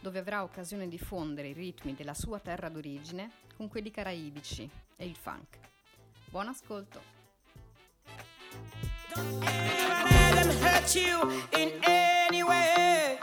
[0.00, 5.06] dove avrà occasione di fondere i ritmi della sua terra d'origine con quelli caraibici e
[5.06, 5.58] il funk.
[6.28, 7.00] Buon ascolto!
[10.58, 13.18] Hurt you in any way.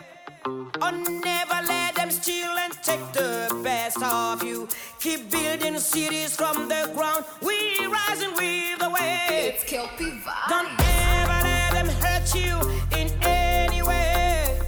[0.46, 4.68] Or never let them steal and take the best of you.
[5.00, 7.26] Keep building cities from the ground.
[7.42, 9.30] We rising with the wave.
[9.30, 10.50] It's Kelpie vibe.
[10.50, 12.60] Don't ever let them hurt you
[13.00, 14.60] in any way.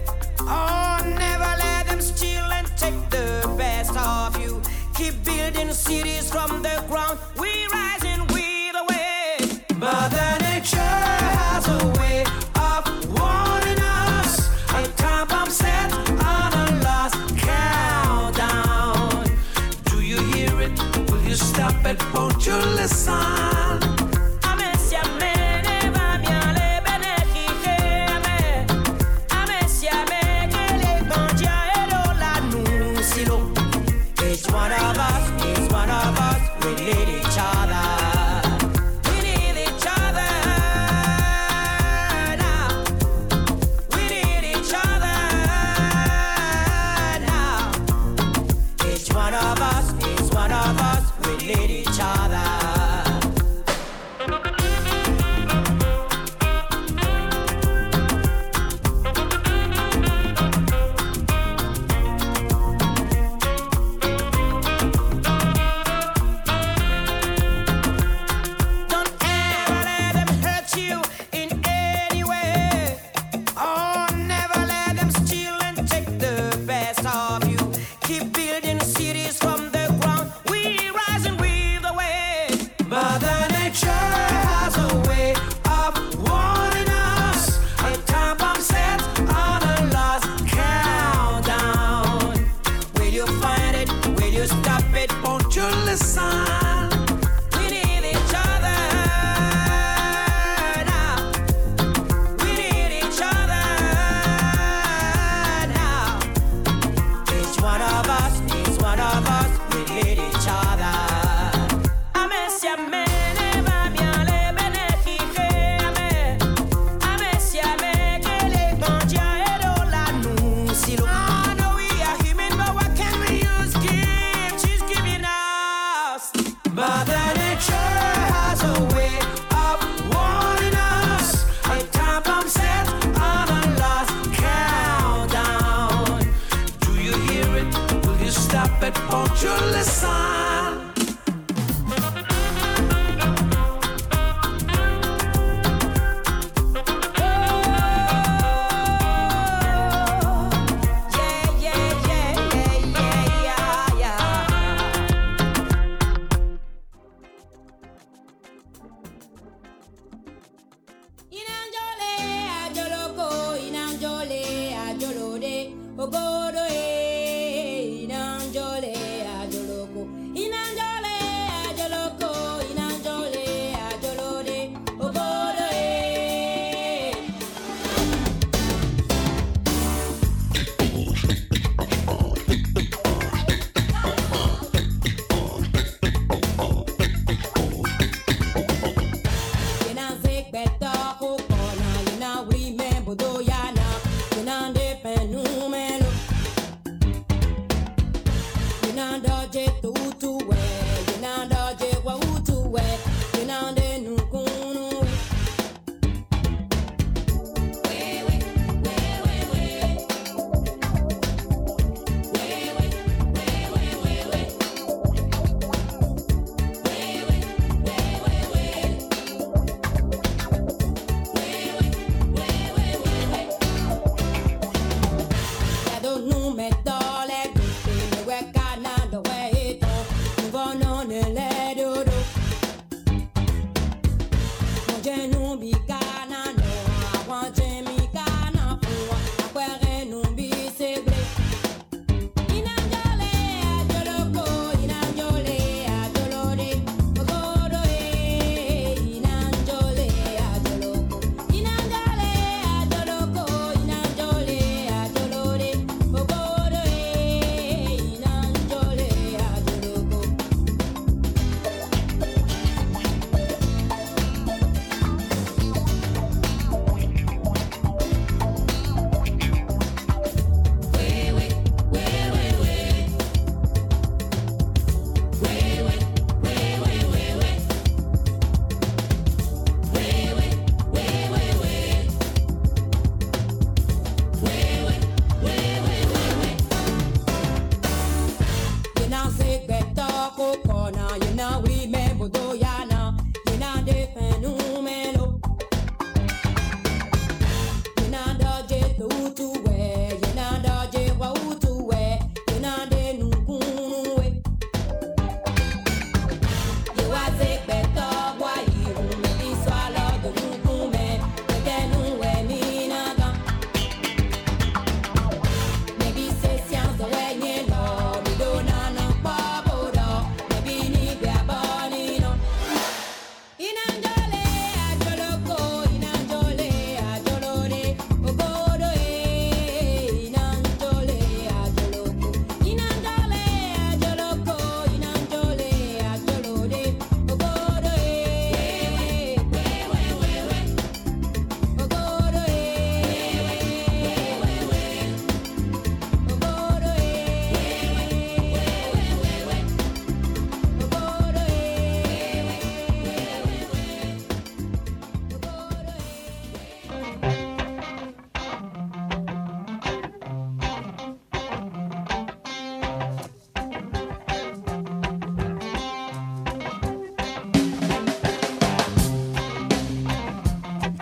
[0.42, 4.62] Oh, never let them steal and take the best of you.
[4.96, 7.20] Keep building cities from the ground.
[22.56, 23.85] Won't you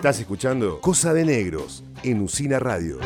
[0.03, 2.99] Estás escuchando Cosa de Negros en Usina Radio.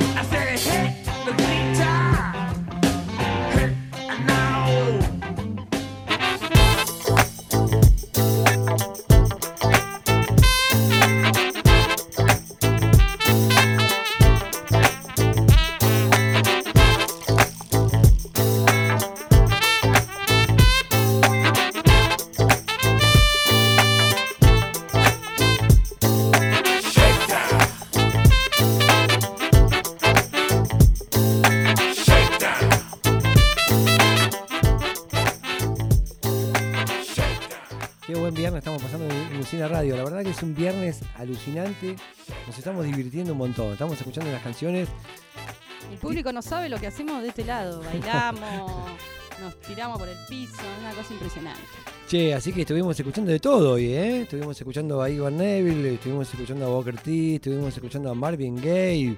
[40.28, 41.96] Que es un viernes alucinante.
[42.46, 43.72] Nos estamos divirtiendo un montón.
[43.72, 44.90] Estamos escuchando las canciones.
[45.90, 47.82] El público no sabe lo que hacemos de este lado.
[47.86, 48.92] Bailamos,
[49.40, 51.62] nos tiramos por el piso, es una cosa impresionante.
[52.10, 54.22] Che, así que estuvimos escuchando de todo hoy, ¿eh?
[54.24, 59.16] Estuvimos escuchando a Ivan Neville, estuvimos escuchando a Booker T, estuvimos escuchando a Marvin Gaye,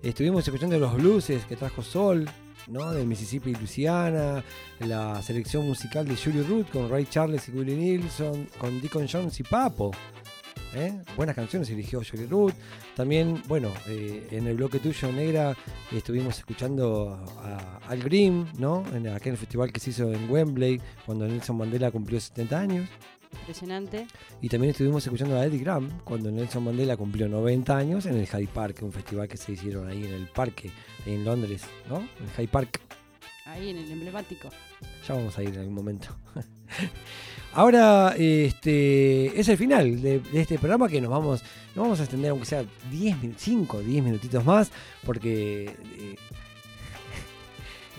[0.00, 2.30] estuvimos escuchando los blueses que trajo Sol,
[2.68, 2.92] ¿no?
[2.92, 4.44] Del Mississippi y Luisiana,
[4.78, 9.40] la selección musical de Julie Root con Ray Charles y Willie Nilsson, con Deacon Jones
[9.40, 9.90] y Papo.
[10.76, 11.02] ¿Eh?
[11.16, 12.54] Buenas canciones eligió Julie Root.
[12.94, 15.56] También, bueno, eh, en el bloque tuyo, Negra,
[15.90, 18.84] estuvimos escuchando a, a Al Green, ¿no?
[18.94, 22.88] En aquel festival que se hizo en Wembley, cuando Nelson Mandela cumplió 70 años.
[23.40, 24.06] Impresionante.
[24.40, 28.26] Y también estuvimos escuchando a Eddie Graham cuando Nelson Mandela cumplió 90 años en el
[28.26, 30.70] Hyde Park, un festival que se hicieron ahí en el parque,
[31.04, 31.98] en Londres, ¿no?
[31.98, 32.80] En Hyde Park.
[33.44, 34.48] Ahí en el emblemático.
[35.06, 36.08] Ya vamos a ir en algún momento.
[37.52, 41.42] Ahora, este, es el final de, de este programa que nos vamos,
[41.74, 44.70] nos vamos a extender aunque sea 10, 5, 10 minutitos más,
[45.04, 45.64] porque
[45.98, 46.16] eh,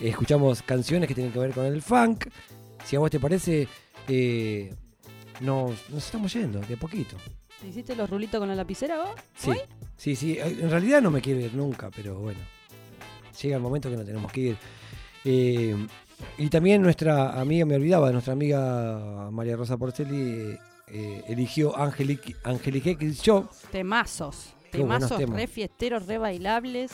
[0.00, 2.26] escuchamos canciones que tienen que ver con el funk.
[2.84, 3.66] Si a vos te parece,
[4.06, 4.72] eh,
[5.40, 7.16] nos, nos estamos yendo de a poquito.
[7.60, 9.10] ¿Te hiciste los rulitos con la lapicera vos?
[9.36, 9.50] Sí,
[9.96, 10.32] sí, sí.
[10.38, 12.38] eh, En realidad no me quiero ir nunca, pero bueno.
[13.42, 14.56] Llega el momento que no tenemos que ir.
[15.24, 15.76] Eh,
[16.36, 20.58] y también nuestra amiga, me olvidaba, nuestra amiga María Rosa Porcelli
[20.88, 23.48] eh, eligió Angelique, Angelique Show.
[23.70, 24.54] Temazos.
[24.70, 26.92] Temazos re fiesteros, re bailables.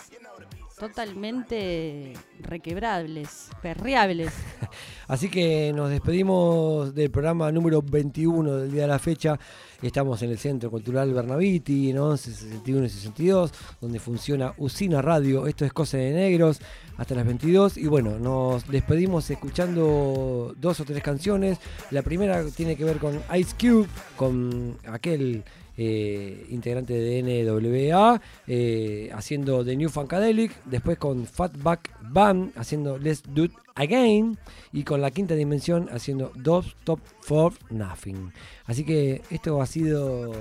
[0.84, 4.34] Totalmente requebrables, perreables.
[5.08, 9.40] Así que nos despedimos del programa número 21 del día de la fecha.
[9.80, 15.46] Estamos en el Centro Cultural Bernaviti, en 11, 61 y 62, donde funciona Usina Radio.
[15.46, 16.60] Esto es Cosa de Negros,
[16.98, 17.78] hasta las 22.
[17.78, 21.60] Y bueno, nos despedimos escuchando dos o tres canciones.
[21.92, 23.88] La primera tiene que ver con Ice Cube,
[24.18, 25.44] con aquel
[25.76, 33.22] eh, integrante de NWA, eh, haciendo The New Funkadelic, después con Fatback Band haciendo Let's
[33.26, 34.38] Do It Again
[34.72, 38.32] y con la quinta dimensión haciendo Don't Stop for Nothing.
[38.66, 40.32] Así que esto ha sido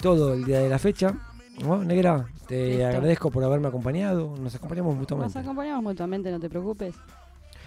[0.00, 1.18] todo el día de la fecha.
[1.62, 1.82] ¿no?
[1.82, 2.86] Negra, te Listo.
[2.86, 4.36] agradezco por haberme acompañado.
[4.40, 5.38] Nos acompañamos Nos mutuamente.
[5.38, 6.94] acompañamos mutuamente, no te preocupes.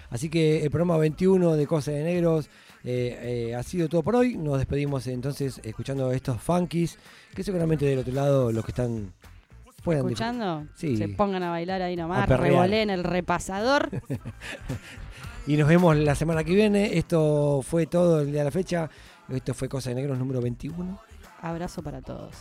[0.10, 2.50] Así que el programa 21 de Cosas de Negros
[2.92, 4.36] eh, eh, ha sido todo por hoy.
[4.36, 6.98] Nos despedimos entonces escuchando estos funkies,
[7.36, 9.14] que seguramente del otro lado los que están
[9.86, 10.98] Escuchando, Sí.
[10.98, 13.90] se pongan a bailar ahí nomás, revoleen el repasador.
[15.48, 16.98] Y nos vemos la semana que viene.
[16.98, 18.88] Esto fue todo el día de la fecha.
[19.30, 21.00] Esto fue Cosas de Negros número 21.
[21.42, 22.36] Abrazo para todos.